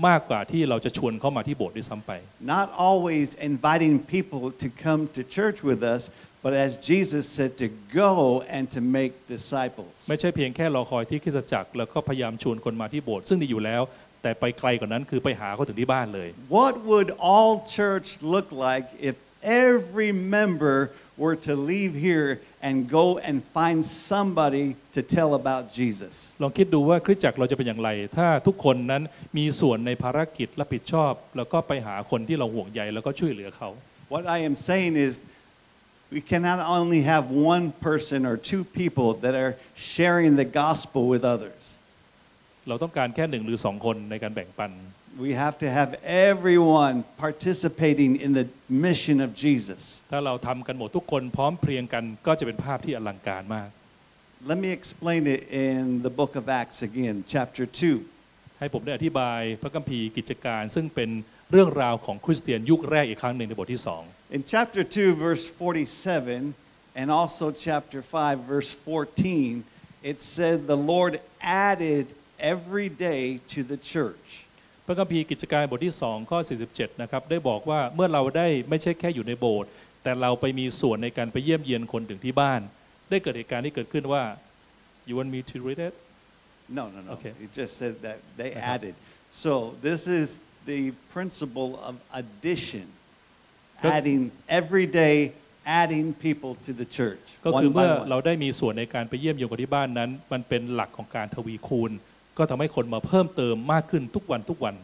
[0.07, 2.11] มากกว่าที่เราจะชวนเขามาที่โบสถ์ด้วยซ้ำไป
[2.55, 6.01] Not always inviting people to come to church with us,
[6.45, 7.67] but as Jesus said, to
[8.03, 8.11] go
[8.55, 9.93] and to make disciples.
[10.09, 13.81] ไม่ใช่เพียงแค่รอคอยที่คริสตจักรแล้วก็พยายามชวนคนมาที่โบสถ์ซึ่งดีอยู่แล้ว
[14.21, 19.15] แต่ไปไกลกว่านั้นคือไปหาเขาถึงที่บ้านเลย What would all church look like if
[19.65, 20.77] every member
[21.23, 22.29] were to leave here
[22.67, 23.79] and go and find
[24.11, 26.13] somebody to tell about Jesus?
[26.41, 29.03] ลองคิดดูว่าคริสตจักรเราจะเป็นอย่างไร ถ้าทุกคนนั้น
[29.37, 33.69] มีส่วนในภารกิจรับผิดชอบ แล้วก็ไปหาคนที่เราห่วงใยแล้วก็ช่วยเหลือเขา
[34.13, 35.13] What I am saying is,
[36.15, 37.23] we cannot only have
[37.53, 39.53] one person or two people that are
[39.93, 41.63] sharing the gospel with others.
[42.67, 44.71] เราต้องการแค่หนึ่งหรือสองคนในการแบ่งปัน
[45.18, 48.46] We have to have everyone participating in the
[48.86, 49.82] mission of Jesus.
[50.12, 53.68] ถ้าเราทำกันหมดทุกคนพร้อมเพรียงกันก็จะเป็นภาพที่อลังการมาก
[54.50, 58.58] Let me explain it in the book of Acts again, chapter 2.
[58.58, 61.10] ให้ผมได้อธิบายพระคัมภีร์กิจการ ซึ่งเป็น
[61.50, 64.02] เรื่องราวของคริสเตียนยุคแรกอีกครั้งหนึ่งในบทที่สอง
[64.36, 66.54] In chapter 2, verse 47,
[67.00, 69.64] and also chapter 5, verse 14,
[70.10, 72.04] it said the Lord added
[72.38, 74.26] every day to the church.
[74.85, 76.39] พระคัมภีร์กิจการบทที่ 2 ข้อ
[76.71, 79.69] 47 นะครับ ได้บอกว่าเมื่อเราได้ไม่ใช่แค่อยู่ในโบสถ์
[80.03, 82.61] แต่เราไปมีส่วนในการไปเยี่ยมเยียนคนถึงที่บ้าน
[83.09, 84.23] ได้เกิดเหตุการณ์ที่เกิดขึ้นว่า
[85.07, 85.93] you want me to read it
[86.77, 87.09] No, no, no.
[87.15, 87.33] Okay.
[87.45, 88.73] It just said that they Uh-huh.
[88.75, 88.95] added.
[89.43, 89.51] So
[89.87, 90.27] this is
[90.71, 90.81] the
[91.15, 92.85] principle of addition,
[93.83, 93.91] Good.
[93.97, 94.21] adding
[94.61, 95.15] every day,
[95.81, 97.25] adding people to the church.
[97.45, 98.25] ก็คือ One เมื่อ by เรา one.
[98.25, 101.91] ได้มีส่วนในการไปเยี่ยมโยมคนที่บ้านนั้น มันเป็นหลักของการทวีคูณ
[102.37, 104.75] ก็ทำให้คนมาเพิ่มเติมมากขึ้นทุกวันทุกวัน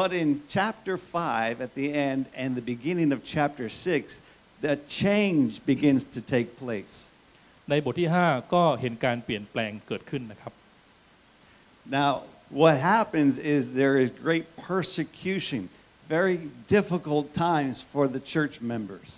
[0.00, 4.20] But in chapter 5, at the end, and the beginning of chapter 6,
[4.60, 6.94] the change begins to take place.
[7.70, 10.52] ในบทที่ 5 ก็เห็นการเปลี่ยนแปลงเกิดขึ้นนะครับ
[12.00, 12.12] Now,
[12.62, 15.60] what happens is there is great persecution,
[16.16, 16.36] very
[16.76, 19.08] difficult times for the church members.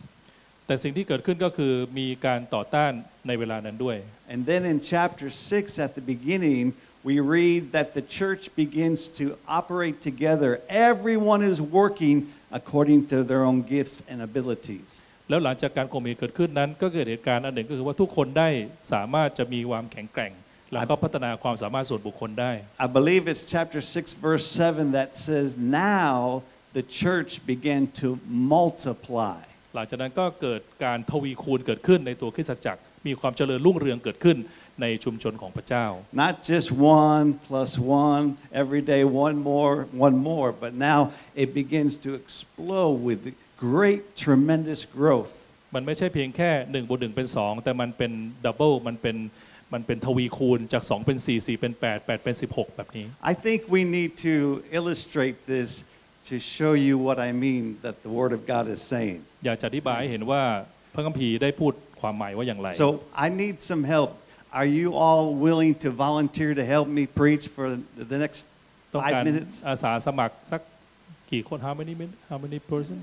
[0.67, 2.93] แต่สิ่งที่เกิดขึ้นก็คือมีการต่อต้าน
[3.27, 3.97] ในเวลานั้นด้วย
[4.33, 6.65] And then in chapter 6 at the beginning,
[7.03, 10.61] we read that the church begins to operate together.
[10.69, 14.89] Everyone is working according to their own gifts and abilities.
[15.29, 18.49] แล้วหลังจากการข่มเหงเกิดขึ้นนั้นก็เกิดเหตุการณ์อันหนึ่งก็คือว่าทุกคนได้
[18.93, 20.33] สามารถจะมีความแข็งแกร่ง
[20.73, 22.53] แล้วก็พัฒนาความสามารถส่วนบุคคลได้
[22.87, 25.49] I believe it's chapter 6, verse 7 that says,
[25.93, 26.43] Now
[26.77, 28.09] the church began to
[28.55, 29.41] multiply.
[29.75, 34.37] หลังจากนั้นก็เกิดการทวีคูณเกิดขึ้นในตัวคริสตจักรมีความเจริญรุ่งเรืองเกิดขึ้น
[34.83, 35.87] ในชุมชนของพระเจ้า
[36.25, 36.69] Not just
[37.03, 37.71] one plus
[38.05, 38.25] one,
[38.63, 39.75] every day one more,
[40.07, 41.01] one more, but now
[41.43, 43.21] it begins to explode with
[43.69, 45.33] great, tremendous growth.
[45.75, 48.13] มันไม่ใช่เพียงแค่1บวก1เป็น 2 แต่มันเป็น
[48.45, 49.17] ดับเบิลมันเป็น
[49.73, 54.35] มันเป็นทวีคูณจาก 2 เป็น 4 4 เป็น 8 8 เป็น 16 แบบนี้ I think we need to
[54.79, 55.71] illustrate this
[56.29, 59.19] to show you what I mean that the Word of God is saying.
[59.45, 60.43] อยากจะอธิบายให้เห็นว่า
[60.95, 62.89] พระคัมภีร์ได้พูดความหมายว่าอย่างไร So
[63.25, 64.11] I need some help.
[64.60, 67.66] Are you all willing to volunteer to help me preach for
[68.12, 68.42] the next
[68.94, 69.54] ต้องการ five minutes?
[69.68, 70.62] อาสาสมัครสัก
[71.32, 72.98] กี่คน how many minutes how many person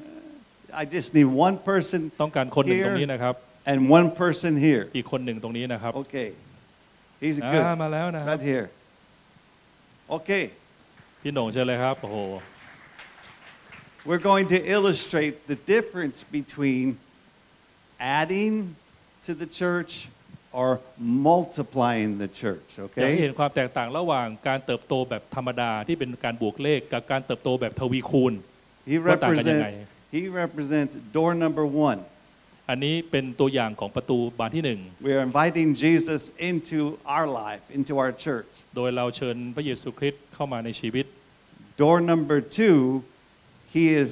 [0.82, 3.34] I just need one person ต้องการคนหนึ่ง Here ตรงนี้นะครับ
[3.70, 4.84] and one person here.
[4.96, 6.28] อีกคนหนึ่งตรงนี้นะครับ Okay.
[7.22, 7.64] He's อ่า good.
[7.82, 8.66] มาแล้วนะครับ Right here.
[10.16, 10.44] Okay.
[11.20, 12.18] พี่โหน่งเชิญเลยครับโอ้โห
[14.08, 16.86] We're going to illustrate the difference between
[18.20, 18.54] adding
[19.26, 19.92] to the church
[20.51, 20.79] or
[21.29, 23.21] multiplying the church, อยากให้ okay?
[23.21, 28.33] เห็นความแตกต่างระหว่างการเติบโตแบบธรรมดาที่เป็นการบวกเลขกับการเติบโตแบบทวีคูณ
[28.89, 32.69] He ว่าต่างกันยังไง represents he represents door number 1.
[32.69, 36.79] อันนี้เป็นตัวอย่างของประตูบานที่หนึ่ง We are inviting Jesus into
[37.15, 38.51] our life, into our church.
[38.75, 41.05] โดยเราเชิญพระเยซูคริสต์เข้ามาในชีวิต
[41.81, 44.07] Door number 2, he is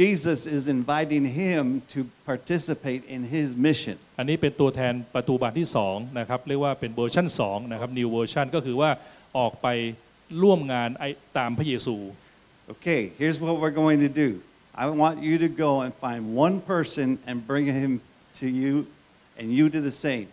[0.00, 3.96] Jesus is inviting him to participate in his mission.
[4.18, 8.90] อันนี้เป็นตัวแทนประตูบานที่สองนะครับเรียกว่าเป็นเวอร์ชัน2นะครับ new version ก็คือว่า
[9.38, 9.66] ออกไป
[10.42, 11.96] ร่วมงานไอ้ตามพระเยซู
[12.74, 14.28] Okay, here's what we're going to do.
[14.82, 17.92] I want you to go and find one person and bring him
[18.40, 18.72] to you,
[19.38, 20.26] and you do the same.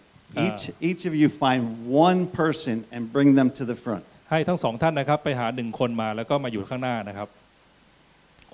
[0.46, 4.06] Each, each of you find one person and bring them to the front.
[4.30, 7.28] ให้ทั้งสองท่านนะครับ ไปหาหนึ่งคนมาแล้วก็มาอยู่ข้างหน้านะครับ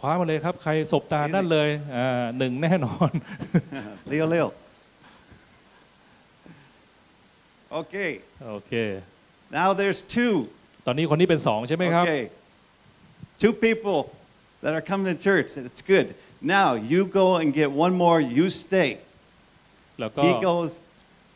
[0.01, 3.11] คว้ามาเลยครับ ใครสบตานั่นเลยอ่าหนึ่งแน่นอน
[4.11, 4.47] Leo, Leo.
[7.81, 8.11] Okay,
[8.49, 8.73] โอเค
[9.59, 10.35] now there's two.
[10.87, 12.25] ตอนนี้คนนี้เป็นสองใช่ไหมครับ Okay,
[13.43, 13.99] two people
[14.63, 15.49] that are coming to church.
[15.57, 16.07] and It's good.
[16.57, 18.19] Now you go and get one more.
[18.39, 18.91] You stay.
[20.01, 20.71] แล้วก็ He goes.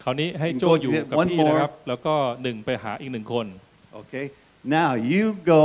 [0.03, 3.47] คราวนี้ให้โจอยู่กับ One พี่ more นะครับ แล้วก็หนึ่งไปหาอีกหนึ่งคน
[4.01, 4.27] Okay.
[4.77, 5.63] Now you go.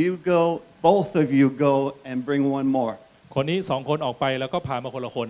[0.00, 0.42] You go.
[0.90, 1.74] Both of you go
[2.08, 2.94] and bring one more.
[3.34, 5.28] คนนี้สองคนออกไปแล้วก็พามาคนละคน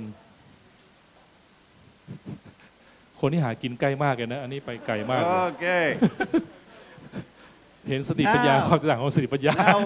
[3.20, 5.86] คนที่หากินใกล้มากเลยนะ อันนี้ไปไกลมากเลย Okay.
[7.88, 9.78] เห็นสติปัญญา Now- ความต่างของสติปัญญา now,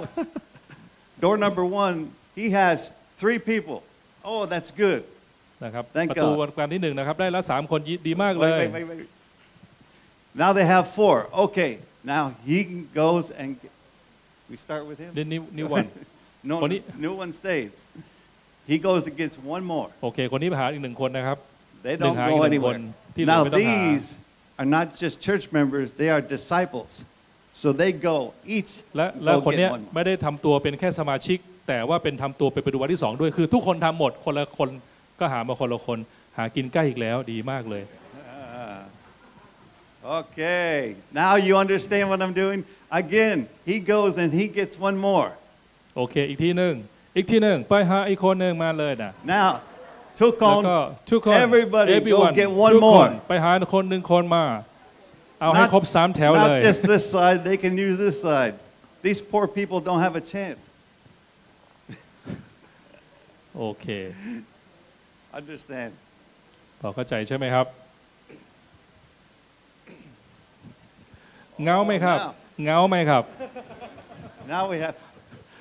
[1.24, 1.96] door number one.
[2.38, 2.76] He has
[3.20, 3.78] three people.
[4.30, 5.02] Oh, that's good.
[5.64, 9.08] นะครับ Thank ประตู God วันการที่หนึ่งนะครับ ได้ละสามคนดีมากเล Wait, ย wait, wait, wait.
[10.42, 11.16] Now they have four.
[11.46, 11.72] Okay.
[12.14, 12.58] Now he
[13.00, 13.50] goes and
[14.51, 15.11] we start with him.
[15.17, 15.25] นี่
[15.57, 15.85] นิววัน
[16.51, 17.73] No, Only- new one stays.
[18.71, 19.89] He goes and gets one more.
[20.03, 21.37] โอเค คนนี้ไปหาอีกหนึ่งคนนะครับ
[21.85, 23.13] They หนึ่ง don't หาอีก go หนึ่งคน anywhere.
[23.15, 24.07] ที่เหลือ Now ไม่ต้องหา these
[24.59, 26.91] are not just church members; they are disciples.
[27.61, 28.17] So they go
[28.57, 29.83] each และและ go คนเนี้ย get one.
[29.95, 34.69] ไม่ได้ทำตัวเป็นแค่สมาชิก แต่ว่าเป็นทำตัวเป็นประตูวันที่สองด้วยคือ ทุกคนทำหมดคนละคน
[35.19, 35.99] ก็หามาคนละคน
[36.37, 37.83] หากินใกล้อีกแล้วดีมากเลย
[40.20, 40.96] Okay.
[41.12, 42.64] Now you understand what I'm doing.
[42.90, 43.36] Again,
[43.70, 45.28] he goes and he gets one more.
[45.96, 46.74] โอเค อีกทีหนึ่ง
[47.16, 49.48] อีกทีหนึ่งไปหาอีกคนหนึ่งมาเลยนะ Now,
[50.20, 53.28] took แล้ว on ก็ทุกคน everybody go everyone get one ทุกคน more.
[53.28, 54.44] ไปหาคนหนึ่งคนมา
[55.40, 58.54] เอาให้ Not- ครบสามแถวเลย Not just this side, they can use this side.
[59.06, 60.62] These poor people don't have a chance.
[63.56, 63.86] โอเค
[65.38, 65.90] Understand?
[66.80, 67.66] พอเข้าใจใช่ไหมครับ
[71.63, 72.17] เงาไหมครับ
[72.63, 73.23] เงาไหมครับ
[74.53, 74.95] Now we have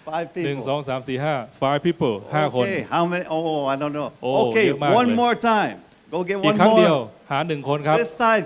[0.09, 0.67] five หนึ่ง people.
[0.69, 3.25] สองสามสี่ห้า five people ห้าคน Okay, how many?
[3.37, 4.09] Oh, I don't know.
[4.27, 5.75] Oh, okay, เยอะมาก one เลย more time.
[6.13, 7.31] Go get อีก one ครั้งเดียว more.
[7.31, 8.45] หาหนึ่งคนครับ This side,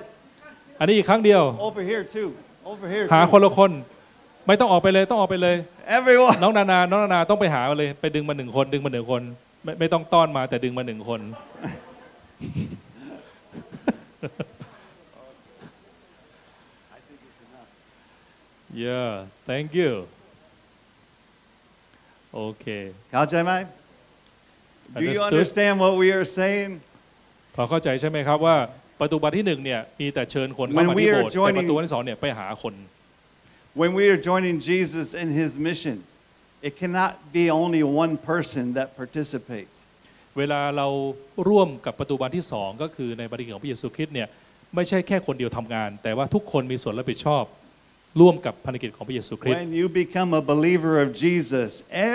[0.79, 2.29] อันนี้อีกครั้งเดียว over here too.
[2.71, 3.05] Over here.
[3.15, 3.31] หา too.
[3.33, 3.71] คนละคน
[4.47, 5.57] ไม่ต้องออกไปเลยต้องออกไปเลย
[5.99, 6.37] Everyone.
[6.43, 9.23] น้องนานา น้องนานาต้องไปหามาเลย ไปดึงมาหนึ่งคน ดึงมาหนึ่งคน
[9.65, 11.21] ไม่ไม่ต้องต้อนมาแต่ดึงมาหนึ่งคน
[18.73, 19.11] yeah
[19.49, 19.93] thank you
[22.35, 22.67] โอเค
[23.13, 23.53] เข้าใจไหม
[24.95, 25.33] Do you Understood.
[25.33, 26.71] understand what we are saying?
[27.55, 28.57] พอเข้าใจใช่ไหมครับว่า
[29.01, 32.75] ประตูบานที่หนึ่งเนี่ยมีแต่เชิญคนเข้า When มา we ที่ are โบสถ์แต่ joining- ประตูบานที่สองเนี่ยไปหาคน
[33.81, 35.97] When we are joining Jesus in his mission,
[36.69, 39.77] it cannot be only one person that participates.
[40.39, 40.89] เวลาเรา
[41.49, 44.29] ร่วมกับประตูบานที่สองก็คือในบริกิจของพระเยซูคริสต์เนี่ย
[44.75, 47.45] ไม่ใช่แค่คนเดียวทำงาน แต่ว่าทุกคนมีส่วนรับผิดชอบ
[48.21, 51.71] ร่วมกับภารกิจของพระเยซูคริสต์ When you become a believer of Jesus,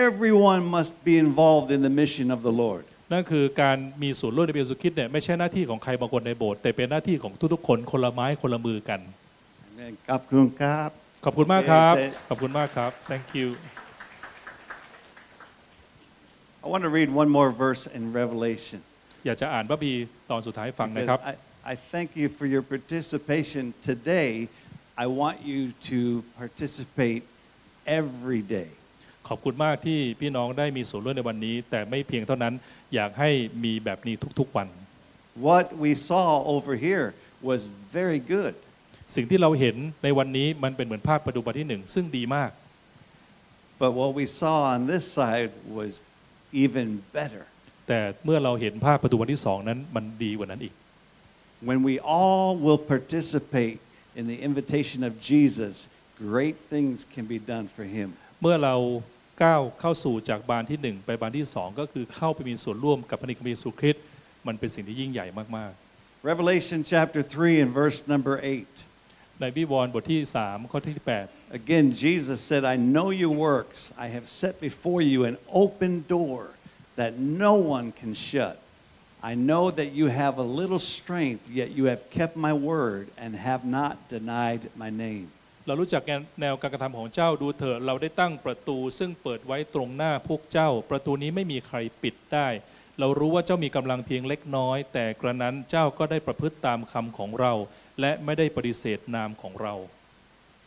[0.05, 2.83] everyone must be involved in the mission of the Lord.
[3.11, 8.99] นั่นคือการมีส่วนร่วมในพระเยซูคริสต์เนี่ยไม่ใช่หน้าที่ของใครบางคนในโบสถ์แต่เป็นหน้าที่ของทุกๆคนคนละไม้คนละมือกัน
[9.69, 9.93] Amen.
[10.09, 10.89] ขอบคุณครับ
[11.25, 12.27] ขอบคุณมากครับ Yes, eh.
[12.29, 13.47] ขอบคุณมากครับ thank you
[16.63, 18.79] I want to read one more verse in Revelation.
[19.25, 21.39] อยากจะอ่านพระบีร์ตอนสุดท้ายให้ฟังนะครับ Because
[21.69, 24.29] I, I thank you for your participation today.
[24.95, 27.23] I want you to participate
[27.99, 28.69] every day.
[29.27, 32.53] ขอบคุณมากที่พี่น้องได้มีส่วนร่วมในวันนี้ แต่ไม่เพียงเท่านั้น
[32.93, 33.29] อยากให้
[33.63, 34.67] มีแบบนี้ทุกๆวัน
[35.47, 37.07] What we saw over here
[37.49, 37.61] was
[37.97, 38.53] very good.
[39.15, 42.51] สิ่งที่เราเห็นในวันนี้มันเป็นเหมือนภาพประตูบานที่หนึ่งซึ่งดีมาก
[43.81, 45.91] But what we saw on this side was
[46.63, 47.43] even better.
[47.87, 50.73] แต่เมื่อเราเห็นภาพประตูบานที่สองนั้นมันดีกว่านั้นอีก
[51.69, 53.75] When we all will participate
[54.18, 55.88] in the invitation of Jesus,
[56.18, 58.08] great things can be done for him.
[58.42, 58.76] เมื่อเรา
[59.42, 64.04] ก้าวเข้าสู่จากบานที่หนึ่งไปบานที่สองก็คือเข้าไปมีส่วนร่วมกับพระนิกของพระเยซูคริสต์
[64.46, 65.72] มันเป็นสิ่งที่ยิ่งใหญ่มาก
[66.30, 68.84] Revelation chapter 3 and verse number 8.
[68.84, 70.96] ๆ ในวิวรณ์บทที่ 3 ข้อที่
[71.60, 73.92] Again, Jesus said, I know your works.
[74.04, 76.50] I have set before you an open door
[76.96, 78.56] that no one can shut.
[79.31, 83.31] I know that you have a little strength, yet you have kept my word and
[83.49, 85.27] have not denied my name.
[85.31, 86.01] 8เรารู้จัก
[86.41, 92.47] แนวการกระทำของเจ้าดูเถอะเราได้ตั้งประตูซึ่งเปิดไว้ตรงหน้าพวกเจ้า ประตูนี้ไม่มีใครปิดได้
[92.99, 97.53] เรารู้ว่าเจ้ามีกำลังเพียงเล็กน้อย แต่กระนั้นเจ้าก็ได้ประพฤติตามคำของเรา
[97.99, 99.75] และไม่ได้ปฏิเสธนามของเรา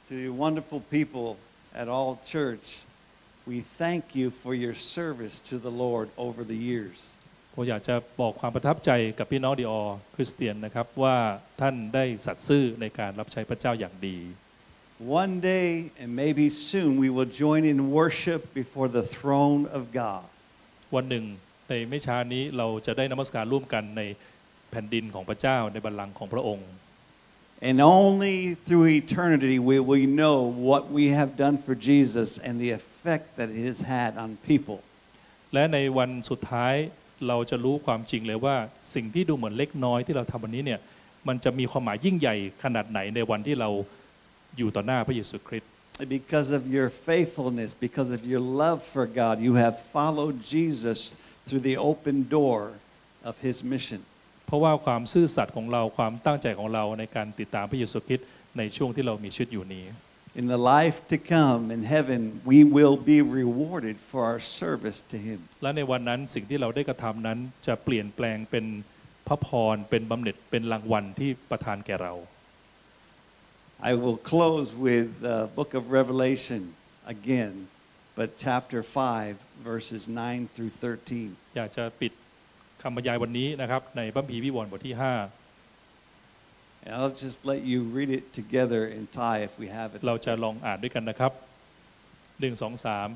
[0.08, 1.28] To you wonderful people
[1.80, 2.66] at All Church,
[3.50, 6.98] we thank you for your service to the Lord over the years.
[7.58, 9.82] ผมอยากจะบอกความประทับใจกับพี่น้องดีออ
[10.14, 11.16] คริสเตียนนะครับว่า
[11.60, 14.18] ท่านได้สัตย์ซื่อในการรับใช้พระเจ้าอย่างดี
[15.22, 15.68] One day,
[16.00, 20.24] and maybe soon, we will join in worship before the throne of God.
[20.94, 21.24] วันหนึ่ง
[21.68, 24.02] ในไม่ช้านี้เราจะได้นมัสการร่วมกันใน
[24.70, 26.68] แผ่นดินของพระเจ้าในบัลลังก์ของพระองค์
[27.68, 30.36] And only through eternity will we know
[30.68, 34.78] what we have done for Jesus and the effect that it has had on people.
[35.52, 36.74] และในวันสุดท้าย
[37.28, 38.56] เราจะรู้ความจริงเลยว่า
[38.94, 40.80] สิ่งที่ดูเหมือนเล็กน้อยที่เราทำวันนี้เนี่ย
[41.28, 43.70] มันจะมีความหมายยิ่งใหญ่ขนาดไหนในวันที่เรา
[44.56, 50.98] อยู่ต่อหน้าพระเยซูคริสต์ And Because of your faithfulness, because of your love for God, you have followed Jesus
[51.46, 52.58] through the open door
[53.30, 54.00] of his mission.
[54.46, 58.26] เพราะว่าความซื่อสัตย์ของเราความตั้งใจของเราในการติดตามพระเยซูคริสต์
[58.58, 59.84] ในช่วงที่เรามีชีวิตอยู่นี้
[60.39, 62.21] In the life to come in heaven,
[62.51, 65.39] we will be rewarded for our service to him.
[65.61, 68.65] และในวันนั้นสิ่งที่เราได้กระทำนั้นจะเปลี่ยนแปลงเป็น
[69.27, 72.13] พระพรเป็นบำเหน็จเป็นรางวัลที่ประทานแก่เรา
[73.89, 76.61] I will close with the book of Revelation
[77.15, 77.53] again,
[78.19, 79.37] but chapter 5,
[79.69, 81.35] verses 9 through 13.
[81.55, 82.11] อยากจะปิด
[82.81, 84.95] คำบรรยายวันนี้นะครับในพระคัมภีร์วิวรณ์บทที่
[86.86, 89.98] And I'll just let you read it together in Thai if we have it.
[90.06, 91.32] เราจะลองอ่านด้วยกันนะครับ
[92.40, 93.08] หนึ่งสองสาม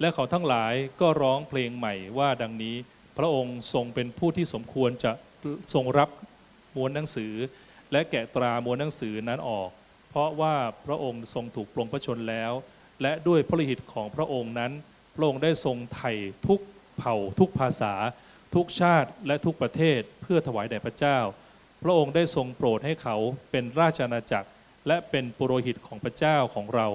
[0.00, 2.76] และเขาทั้งหลายก็ร้องเพลงใหม่ว่าดังนี้
[3.18, 5.12] พระองค์ทรงเป็นผู้ที่สมควรจะ
[5.74, 6.08] ทรงรับ
[6.76, 7.32] ม้วนหนังสือ
[7.92, 9.70] และแกะตราม้วนหนังสือนั้นออก
[10.10, 10.54] เพราะว่า
[10.86, 12.52] พระองค์ทรงถูกปลงพระชนแล้ว
[13.02, 14.72] และด้วยพระฤทธิ์ของพระองค์นั้น
[15.16, 16.12] พระองค์ได้ทรงไถ่
[16.46, 16.60] ทุก
[16.98, 17.94] เผ่า ทุกภาษา
[18.54, 21.18] ทุกชาติและทุกประเทศเพื่อถวายแด่พระเจ้า
[21.82, 23.16] พระองค์ได้ทรงโปรดให้เขา
[23.50, 24.48] เป็นราชอาณาจักร
[24.86, 26.88] และเป็นปุโรหิตของพระเจ้าของเรา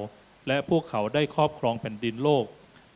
[0.47, 2.45] และพวกเขาได้ครอบครองแผ่นดินโลก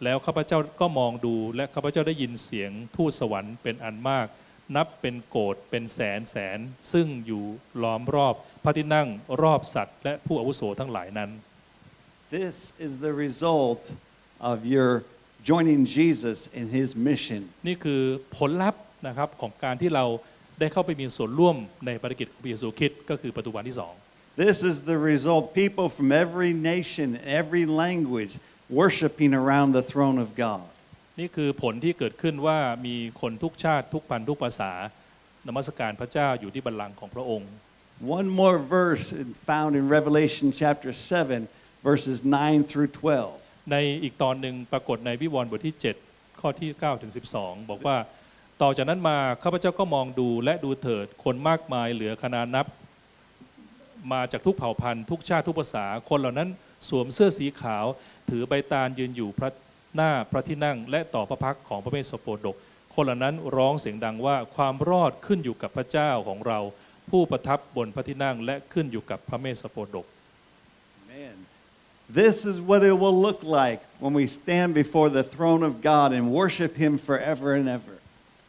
[0.04, 4.28] แล้วข้าพเจ้าก็มองดูและข้าพเจ้าได้ยินเสียงทูตสวรรค์เป็นอันมาก
[4.76, 6.60] นับเป็นโกดเป็นแสนแสน
[6.94, 7.44] ซึ่งอยู่
[7.84, 9.08] ล้อมรอบพระที่นั่ง
[9.42, 11.30] รอบสัตว์ และผู้อาวุโสทั้งหลายนั้น
[12.38, 12.56] This
[12.86, 13.84] is the result
[14.52, 14.92] of your
[15.50, 17.42] joining Jesus in his mission.
[17.68, 18.02] นี่คือ
[18.38, 20.06] ผลลัพธ์นะครับของการที่เรา
[20.60, 23.94] ได้เข้าไปมีส่วนร่วมในภารกิจของพระเยซูคริสต์ก็คือประตูบานที่สอง
[24.46, 25.44] This is the result.
[25.64, 27.08] People from every nation,
[27.42, 28.34] every language,
[28.80, 30.66] worshiping around the throne of God.
[31.20, 34.72] นี่คือผลที่เกิดขึ้นว่ามีคนทุกชาติทุกพันธุ์ทุกภาษา
[35.48, 37.52] นมัสการพระเจ้าอยู่ที่บัลลังก์ของพระองค์
[38.18, 41.48] One more verse is found in Revelation chapter 7,
[41.90, 42.90] verses 9 through
[43.28, 43.72] 12.
[43.72, 45.76] ในอีกตอนหนึ่งปรากฏในวิวรณ์บทที่
[46.08, 47.98] 7 ข้อที่9ถึง12 บอกว่า
[48.62, 52.66] ต่อจากนั้นมาข้าพเจ้าก็มองดูและดูเถิดคนมากมายเหลือขนานับ
[54.12, 56.50] มาจากทุกเผ่าพันธุ์ทุกชาติทุกภาษา คนเหล่านั้น
[56.90, 57.86] สวมเสื้อสีขาว
[58.30, 59.50] ถือใบตาลยืนอยู่พระ
[59.96, 62.58] หน้าพระที่นั่ง และต่อพระพักของพระเมสสโปดก
[62.94, 66.60] คนเหล่านั้นร้องเสียงดังว่าความรอดขึ้นอยู่กับพระเจ้าของเรา
[67.10, 70.08] ผู้ประทับบนพระที่นั่งและขึ้นอยู่กับพระเมสสโปดก
[72.22, 76.12] this is what it will look like when we stand before the throne of God
[76.12, 78.01] and worship Him forever and ever.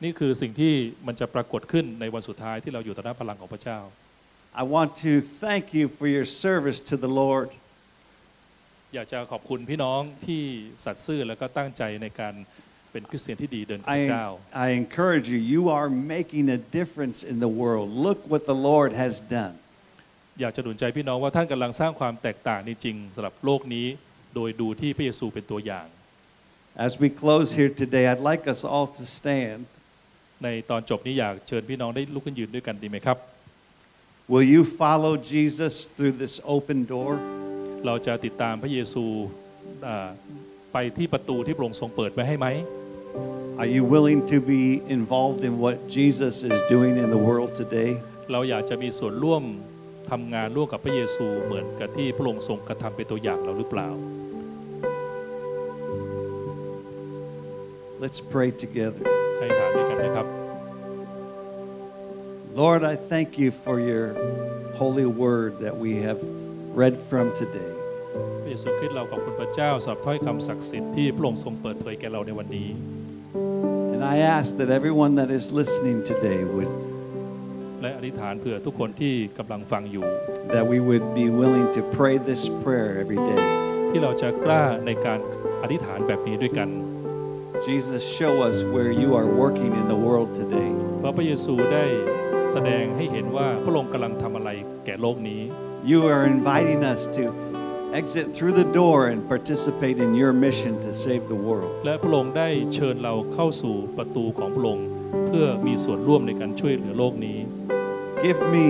[0.03, 0.75] นี่คือสิ่งที่
[1.07, 3.81] มันจะปรากฏขึ้นในวันสุดท้ายที่เราอยู่ต่อหน้าพลังของพระเจ้า
[4.63, 5.13] I want to
[5.45, 7.49] thank you for your service to the Lord.
[8.95, 10.43] อยากจะขอบคุณพี่น้องที่
[10.85, 12.35] สัตย์ซื่อแล้วก็ตั้งใจในการ
[12.93, 14.27] เป็นคริสเตียนที่ดีเดินกับพระเจ้า
[14.63, 17.89] I, I encourage you, you are making a difference in the world.
[18.07, 19.55] Look what the Lord has done.
[20.41, 23.87] อยากจะหนุนใจพี่น้องว่าท่านกำลังสร้างความแตกต่างจริงๆสำหรับโลกนี้
[24.35, 25.87] โดยดูที่พระเยซูเป็นตัวอย่าง
[26.87, 29.67] As we close here today, I'd like us all to stand.
[30.45, 33.17] ในตอนจบนี้อยากเชิญพี่น้องได้ลุกขึ้นยืนด้วยกันดีไหมครับ
[34.33, 37.13] Will you follow Jesus through this open door?
[37.87, 39.05] เราจะติดตามพระเยซู
[39.87, 40.09] อ่า
[40.73, 42.47] ไปที่ประตูที่พระองค์ทรงเปิดไว้ให้ไหม
[43.61, 44.63] Are you willing to be
[44.99, 47.91] involved in what Jesus is doing in the world today?
[48.33, 49.43] เราอยากจะมีส่วนร่วม
[50.11, 53.91] ทำงานร่วมกับพระเยซูเหมือนกับที่พระองค์ทรงกระทำเป็นตัวอย่างเราหรือเปล่า
[58.03, 59.22] Let's pray together.
[59.43, 60.27] ใช้ฐานด้วยกันนะครับ
[62.63, 64.05] Lord, I thank you for your
[64.81, 66.19] holy word that we have
[66.81, 67.73] read from today.
[68.43, 72.69] พระเยซูคริสต์เราขอบคุณพระเจ้าสำหรับถ้อยคำศักดิ์สิทธิ์ที่พระองค์ทรงเปิดเผยแก่เราในวันนี้
[73.95, 76.71] And I ask that everyone that is listening today would
[77.83, 80.07] และอธิษฐานเผื่อทุกคนที่กำลังฟังอยู่
[80.55, 83.43] that we would be willing to pray this prayer every day.
[83.91, 85.19] ที่เราจะกล้าในการ
[85.63, 86.71] อธิษฐานแบบนี้ด้วยกัน
[87.66, 90.72] Jesus, show us where you are working in the world today.
[91.00, 91.86] เพราะพระเยซูได้
[92.52, 94.50] แสดงให้เห็นว่าพระองค์กำลังทำอะไร
[94.86, 95.42] แก่โลกนี้
[95.92, 97.24] You are inviting us to
[98.02, 101.72] exit through the door and participate in your mission to save the world.
[101.86, 104.88] และพระองค์ได้เชิญเราเข้าสู่ประตูของพระองค์
[105.28, 107.40] เพื่อมีส่วนร่วมในการช่วยเหลือโลกนี้
[108.24, 108.68] Give me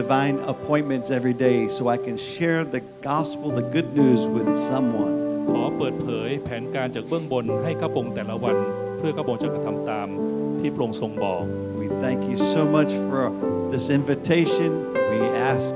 [0.00, 5.17] divine appointments every day so I can share the gospel, the good news with someone.
[5.51, 8.57] ขอเปิดเผยแผนการจากเบื้องบนให้ข้าพงแต่ละวัน
[8.97, 10.07] เพื่อข้าพงจะกระทำตาม
[10.59, 11.43] ที่พระองค์ทรงบอก
[11.79, 13.23] We thank you so much for
[13.71, 14.69] this invitation.
[15.11, 15.19] We
[15.51, 15.73] ask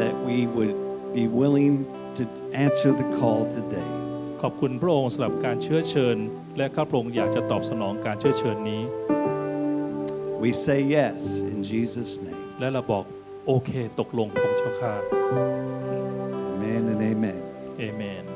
[0.00, 0.74] that we would
[1.16, 1.74] be willing
[2.18, 2.22] to
[2.66, 3.90] answer the call today.
[4.42, 6.16] ขอบคุณพระองค์สำหรับการเชื้อเชิญ
[6.56, 8.82] และข้าพระองค์อยากจะตอบสนองการเชื้อเชิญนี้
[10.42, 11.20] We say yes
[11.52, 12.42] in Jesus' name.
[12.60, 13.04] และเราบอก
[13.46, 14.94] โอเคตกลงพระองค์เจ้าค่ะ
[16.52, 17.40] Amen and amen.
[17.78, 18.29] เอเมน